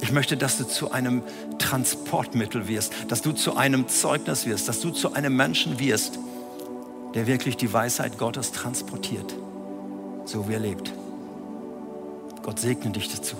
Ich 0.01 0.11
möchte, 0.11 0.37
dass 0.37 0.57
du 0.57 0.65
zu 0.65 0.91
einem 0.91 1.23
Transportmittel 1.59 2.67
wirst, 2.67 2.93
dass 3.07 3.21
du 3.21 3.31
zu 3.31 3.55
einem 3.55 3.87
Zeugnis 3.87 4.45
wirst, 4.45 4.67
dass 4.67 4.79
du 4.79 4.89
zu 4.89 5.13
einem 5.13 5.35
Menschen 5.35 5.79
wirst, 5.79 6.19
der 7.13 7.27
wirklich 7.27 7.57
die 7.57 7.71
Weisheit 7.71 8.17
Gottes 8.17 8.51
transportiert, 8.51 9.33
so 10.25 10.47
wie 10.49 10.53
er 10.53 10.59
lebt. 10.59 10.91
Gott 12.41 12.59
segne 12.59 12.91
dich 12.91 13.09
dazu. 13.09 13.35